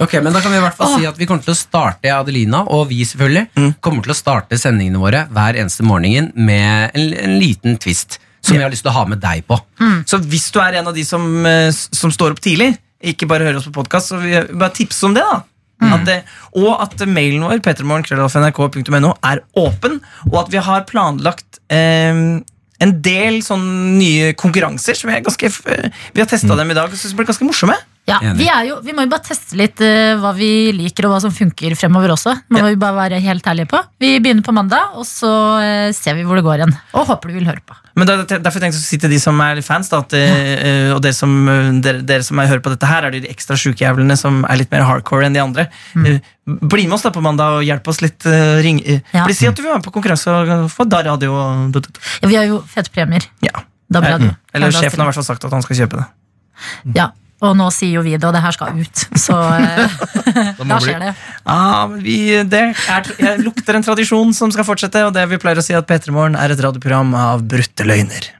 Ok, 0.00 0.14
men 0.24 0.32
da 0.34 0.40
kan 0.42 0.50
vi 0.50 0.56
i 0.58 0.62
hvert 0.64 0.74
fall 0.74 0.96
si 0.98 1.04
at 1.06 1.18
vi 1.20 1.26
kommer 1.30 1.44
til 1.44 1.52
å 1.52 1.58
starte 1.58 2.10
Adelina, 2.10 2.64
og 2.66 2.88
vi 2.90 3.04
selvfølgelig, 3.06 3.44
Mm. 3.54 3.74
kommer 3.80 4.02
til 4.02 4.10
å 4.10 4.16
starte 4.18 4.58
sendingene 4.58 4.98
våre 4.98 5.20
hver 5.30 5.54
eneste 5.60 5.84
morgen 5.86 6.32
med 6.34 6.90
en, 6.98 7.12
en 7.14 7.36
liten 7.38 7.76
twist 7.78 8.18
som 8.42 8.56
Ja. 8.56 8.58
vi 8.58 8.64
har 8.64 8.70
lyst 8.72 8.82
til 8.82 8.90
å 8.90 8.94
ha 8.96 9.04
med 9.06 9.20
deg 9.20 9.44
på. 9.46 9.60
Så 10.08 10.18
hvis 10.24 10.50
du 10.50 10.58
er 10.60 10.80
en 10.80 10.88
av 10.88 10.94
de 10.94 11.04
som, 11.04 11.22
eh, 11.46 11.70
som 11.70 12.10
står 12.10 12.32
opp 12.34 12.40
tidlig 12.40 12.76
Ikke 13.04 13.28
bare 13.28 13.44
hører 13.44 13.56
oss 13.60 13.66
på 13.68 13.72
podcast 13.84 14.08
Så 14.08 14.18
vi, 14.22 14.32
bare 14.56 14.72
tips 14.72 15.02
om 15.04 15.12
det 15.14 15.22
da 15.22 15.42
at 15.84 16.04
det, 16.06 16.24
Og 16.56 16.80
at 16.80 16.96
mailen 17.06 17.42
vår 17.44 17.60
petremorgen.nrk.no 17.60 19.10
er 19.22 19.42
åpen 19.56 20.00
Og 20.30 20.38
at 20.40 20.50
vi 20.52 20.58
har 20.62 20.84
planlagt 20.88 21.58
eh, 21.68 22.40
En 22.82 22.96
del 23.04 23.40
sånn 23.46 23.66
nye 23.98 24.32
konkurranser 24.38 24.98
Som 24.98 25.12
jeg 25.12 25.24
ganske 25.26 25.50
Vi 25.54 26.22
har 26.22 26.30
testet 26.30 26.50
dem 26.50 26.72
i 26.72 26.76
dag 26.76 26.90
Og 26.90 26.98
syns 26.98 27.14
det 27.14 27.20
ble 27.20 27.28
ganske 27.30 27.46
morsomme 27.46 27.76
Ja, 28.04 28.18
vi, 28.36 28.44
er 28.52 28.66
jo, 28.68 28.74
vi 28.84 28.92
må 28.92 29.06
jo 29.06 29.08
bare 29.14 29.24
teste 29.24 29.56
litt 29.56 29.80
uh, 29.80 30.18
hva 30.20 30.34
vi 30.36 30.48
liker 30.76 31.06
og 31.08 31.14
hva 31.14 31.20
som 31.24 31.32
funker 31.32 31.72
fremover 31.72 32.12
også. 32.12 32.34
Må 32.52 32.60
Ja. 32.60 32.66
vi 32.68 32.76
bare 32.76 32.98
være 32.98 33.20
helt 33.24 33.46
ærlige 33.48 33.70
på. 33.70 33.78
Vi 33.98 34.10
begynner 34.20 34.44
på 34.44 34.52
mandag, 34.52 34.90
og 35.00 35.06
så 35.08 35.30
uh, 35.56 35.88
ser 35.96 36.12
vi 36.18 36.26
hvor 36.28 36.36
det 36.36 36.44
går 36.44 36.60
igjen. 36.60 36.74
Og 36.92 37.06
håper 37.08 37.32
du 37.32 37.38
vil 37.38 37.48
høre 37.48 37.62
på. 37.64 37.78
Men 37.96 38.10
da, 38.10 38.18
derfor 38.26 38.60
tenkte 38.60 38.76
jeg 38.76 38.82
å 38.82 38.84
si 38.90 38.98
til 39.00 39.08
de 39.14 39.20
som 39.22 39.40
er 39.40 39.62
fans 39.64 39.88
da, 39.88 40.02
at, 40.04 40.12
uh, 40.12 40.92
Og 40.96 41.00
dere 41.00 41.14
som, 41.16 41.32
dere, 41.80 42.02
dere 42.04 42.26
som 42.26 42.40
er, 42.42 42.48
hører 42.50 42.60
på 42.64 42.72
dette 42.74 42.88
her 42.90 43.06
Er 43.06 43.14
de 43.14 43.20
ekstra 43.30 43.54
sjukejævlene 43.54 44.16
som 44.18 44.40
er 44.50 44.58
litt 44.58 44.72
mer 44.74 44.82
hardcore 44.88 45.28
enn 45.28 45.36
de 45.36 45.40
andre 45.44 45.68
Eh, 45.94 46.18
Bli 46.44 46.88
med 46.88 46.96
oss 46.98 47.04
da 47.06 47.12
på 47.14 47.22
mandag 47.22 47.60
og 47.60 47.62
hjelp 47.64 47.86
oss 47.92 48.02
litt 48.02 48.26
ring, 48.66 48.82
Ja. 49.14 49.22
Bli 49.28 49.36
Si 49.38 49.46
at 49.46 49.54
du 49.54 49.62
vil 49.62 49.70
være 49.70 49.78
med 49.78 49.86
på 49.86 49.94
konkurranse 49.94 50.34
Og 50.34 50.66
få 50.74 50.88
da 50.90 51.04
radio 51.06 51.38
Ja, 51.70 52.26
vi 52.28 52.34
har 52.34 52.50
jo 52.50 52.58
fete 52.66 52.90
premier. 52.90 53.22
Ja 53.46 53.62
Da 53.88 54.02
blir 54.02 54.18
det. 54.26 54.34
Eller 54.52 54.74
sjefen 54.74 54.98
har 54.98 55.06
i 55.06 55.12
hvert 55.12 55.20
fall 55.22 55.30
sagt 55.30 55.46
at 55.46 55.54
han 55.54 55.62
skal 55.62 55.84
kjøpe 55.84 56.02
det 56.02 56.98
Ja, 56.98 57.12
og 57.44 57.56
nå 57.58 57.66
sier 57.74 57.98
jo 57.98 58.04
vi 58.04 58.14
det, 58.16 58.24
og 58.26 58.34
det 58.36 58.42
her 58.44 58.54
skal 58.56 58.78
ut. 58.78 59.04
Så 59.20 59.36
eh, 59.58 60.62
Da 60.64 60.78
skjer 60.82 61.02
det. 61.02 61.12
ah, 61.44 61.84
men 61.90 62.00
vi, 62.04 62.18
det 62.48 62.62
er, 62.72 63.10
Jeg 63.20 63.42
lukter 63.44 63.78
en 63.78 63.84
tradisjon 63.86 64.32
som 64.36 64.52
skal 64.54 64.66
fortsette 64.66 65.02
Og 65.06 65.12
det 65.14 65.24
vi 65.30 65.38
pleier 65.42 65.60
å 65.60 65.64
si 65.64 65.76
at 65.76 65.86
Petremorgen 65.88 66.38
er 66.40 66.54
et 66.54 66.62
radioprogram 66.64 67.12
av 67.18 67.44
brutte 67.48 67.86
løgner 67.86 68.30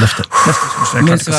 Løfter. 0.00 0.24
Løfter. 1.04 1.34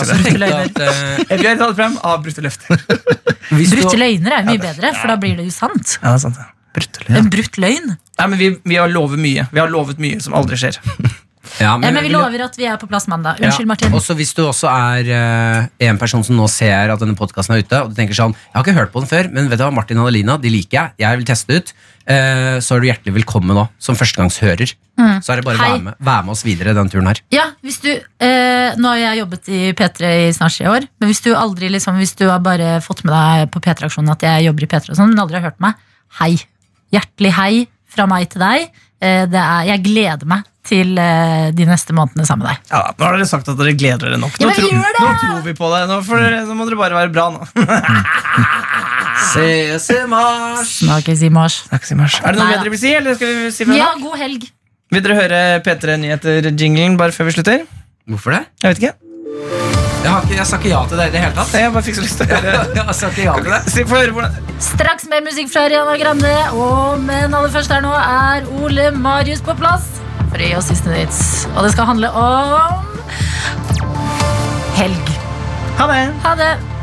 radioprogram 1.58 1.98
av 2.06 2.22
brutte 2.22 2.44
løfter 2.46 2.84
Brutte 3.50 3.98
løgner 3.98 4.36
er 4.38 4.46
mye 4.46 4.62
bedre, 4.62 4.92
for 5.00 5.10
da 5.10 5.16
blir 5.18 5.40
det 5.40 5.48
jo 5.48 5.54
sant. 5.56 5.96
Ja, 6.04 6.12
det 6.12 6.18
er 6.20 6.24
sant 6.28 6.38
ja. 6.42 6.46
Brutt 6.78 7.00
løgner 7.02 7.18
En 7.24 7.32
brutt 7.34 7.58
løgn. 7.64 7.96
Nei, 7.96 8.28
men 8.28 8.38
vi, 8.38 8.52
vi 8.68 8.78
har 8.78 8.92
lovet 8.94 9.22
mye 9.22 9.48
Vi 9.50 9.62
har 9.64 9.74
lovet 9.74 10.02
mye 10.04 10.22
som 10.22 10.38
aldri 10.38 10.60
skjer 10.62 10.78
Ja, 11.62 11.76
Men, 11.78 11.94
men 11.94 12.04
vi 12.04 12.10
lover 12.14 12.44
at 12.46 12.56
vi 12.60 12.66
er 12.70 12.78
på 12.82 12.88
plass 12.90 13.08
mandag. 13.08 13.40
Unnskyld, 13.42 13.66
Ja. 13.68 13.72
Martin. 13.72 13.94
Også 13.98 14.16
hvis 14.16 14.34
du 14.38 14.44
også 14.48 14.68
er 14.70 15.10
eh, 15.18 15.88
en 15.90 15.98
person 16.02 16.24
som 16.24 16.36
nå 16.38 16.48
ser 16.52 16.92
at 16.94 17.00
denne 17.04 17.16
podkasten 17.18 17.56
er 17.58 17.64
ute, 17.66 17.82
og 17.84 17.92
du 17.92 17.96
tenker 18.00 18.16
sånn 18.18 18.34
Jeg 18.36 18.54
har 18.56 18.64
ikke 18.66 18.78
hørt 18.80 18.92
på 18.94 19.02
den 19.04 19.10
før, 19.12 19.30
men 19.34 19.50
vet 19.52 19.60
du 19.60 19.66
hva, 19.66 19.72
Martin 19.74 20.00
og 20.02 20.08
Adelina 20.10 20.38
de 20.42 20.50
liker 20.54 20.78
jeg. 20.80 20.94
Jeg 21.06 21.18
vil 21.22 21.26
teste 21.30 21.58
ut. 21.62 21.74
eh, 22.08 22.60
så 22.64 22.76
er 22.78 22.80
du 22.80 22.88
hjertelig 22.88 23.14
velkommen 23.20 23.56
nå, 23.58 23.68
som 23.80 23.96
førstegangshører. 24.00 24.74
Så 25.22 25.30
er 25.34 25.42
det 25.42 25.46
bare 25.46 25.60
å 25.60 25.62
være 25.62 25.82
med, 25.84 25.98
være 26.02 26.24
med 26.26 26.32
oss 26.34 26.42
videre 26.48 26.74
den 26.74 26.88
turen 26.90 27.06
her. 27.12 27.20
Ja, 27.36 27.44
hvis 27.62 27.78
du, 27.84 27.90
eh, 27.94 28.74
Nå 28.78 28.88
har 28.90 28.98
jeg 28.98 29.20
jobbet 29.20 29.50
i 29.54 29.60
P3 29.78 30.10
i 30.28 30.32
snart 30.34 30.56
tre 30.58 30.66
år, 30.72 30.88
men 31.00 31.10
hvis 31.12 31.22
du 31.22 31.34
aldri 31.38 31.70
liksom, 31.70 31.98
Hvis 32.02 32.16
du 32.18 32.26
har 32.30 32.40
bare 32.40 32.80
fått 32.82 33.04
med 33.06 33.14
deg 33.14 33.52
på 33.54 33.62
P3-aksjonen 33.62 34.10
at 34.16 34.24
jeg 34.26 34.48
jobber 34.48 34.64
i 34.64 34.70
P3, 34.72 34.90
og 34.90 34.98
sånn, 34.98 35.10
men 35.14 35.20
aldri 35.22 35.38
har 35.40 35.50
hørt 35.52 35.60
meg, 35.62 35.76
hei. 36.20 36.34
Hjertelig 36.94 37.32
hei 37.38 37.68
fra 37.92 38.06
meg 38.10 38.30
til 38.32 38.42
deg. 38.42 38.70
Eh, 39.02 39.26
det 39.30 39.38
er, 39.44 39.66
jeg 39.74 39.84
gleder 39.86 40.26
meg 40.26 40.44
til 40.68 40.98
eh, 41.02 41.48
de 41.56 41.68
neste 41.70 41.96
månedene 41.96 42.28
sammen 42.28 42.46
med 42.46 42.54
deg. 42.54 42.72
Ja, 42.74 42.82
nå 42.98 43.08
har 43.08 43.18
dere 43.18 43.30
sagt 43.30 43.48
at 43.52 43.60
dere 43.60 43.74
gleder 43.78 44.10
dere 44.10 44.20
nok. 44.22 44.36
Nå, 44.42 44.50
ja, 44.52 44.58
tro, 44.60 44.68
nå 44.76 45.14
tror 45.24 45.42
vi 45.46 45.56
på 45.58 45.72
det. 45.74 45.82
Nå, 45.90 46.02
dere, 46.12 46.44
nå 46.48 46.58
må 46.58 46.68
dere 46.70 46.80
bare 46.82 47.00
være 47.00 47.14
bra 47.16 47.30
nå. 47.34 47.48
Ses 49.32 49.90
i 49.94 49.98
mars! 50.10 50.76
Snakkes 50.84 51.24
i 51.24 51.32
mars. 51.34 51.64
Er 51.72 51.82
det 52.36 52.40
noe 52.40 52.52
Nei, 52.52 52.60
da. 52.60 52.70
vil 52.70 52.80
si? 52.80 52.94
Eller 52.96 53.18
skal 53.18 53.34
vi 53.34 53.52
si 53.56 53.68
Ja, 53.78 53.90
god 54.02 54.20
helg. 54.22 54.48
Vil 54.94 55.04
dere 55.04 55.18
høre 55.18 55.42
P3 55.66 55.98
Nyheter-jinglen 56.04 56.96
bare 57.00 57.16
før 57.16 57.28
vi 57.28 57.36
slutter? 57.36 57.66
Hvorfor 58.08 58.38
det? 58.38 58.46
Jeg 58.64 58.70
vet 58.72 58.84
ikke. 58.84 58.96
Jeg, 59.98 60.14
har 60.14 60.24
ikke, 60.24 60.36
jeg 60.38 60.48
sa 60.48 60.58
ikke 60.62 60.70
ja 60.72 60.82
til 60.88 61.02
det 61.02 61.08
i 61.10 61.12
det 61.12 61.22
hele 61.26 61.36
tatt. 61.36 61.56
Jeg 61.58 61.74
bare 61.74 61.84
fikk 61.84 61.98
så 61.98 62.04
lyst 62.06 62.22
til 62.22 62.30
å 62.30 62.38
høre. 62.38 62.60
Jeg 62.78 62.96
sa 62.96 63.10
ikke 63.12 63.26
ja 63.26 63.34
til 63.42 63.50
det. 63.52 63.62
Si, 63.74 63.84
Få 63.90 63.98
høre 64.00 64.14
hvordan 64.16 64.38
Straks 64.64 65.10
mer 65.12 65.24
musikk 65.26 65.52
fra 65.52 65.66
Ariana 65.68 65.98
Grande, 66.00 66.34
og, 66.56 67.02
men 67.04 67.36
aller 67.36 67.52
først 67.52 67.74
her 67.76 67.84
nå 67.84 67.92
er 67.98 68.48
Ole 68.62 68.92
Marius 68.96 69.44
på 69.44 69.58
plass 69.60 69.90
å 70.36 70.42
gi 70.44 70.64
siste 70.66 70.92
nytt. 70.92 71.20
Og 71.56 71.64
det 71.66 71.74
skal 71.76 71.92
handle 71.92 72.12
om 72.12 72.82
helg. 74.78 75.14
Ha 75.78 75.92
det! 75.92 76.02
Ha 76.26 76.36
det! 76.40 76.77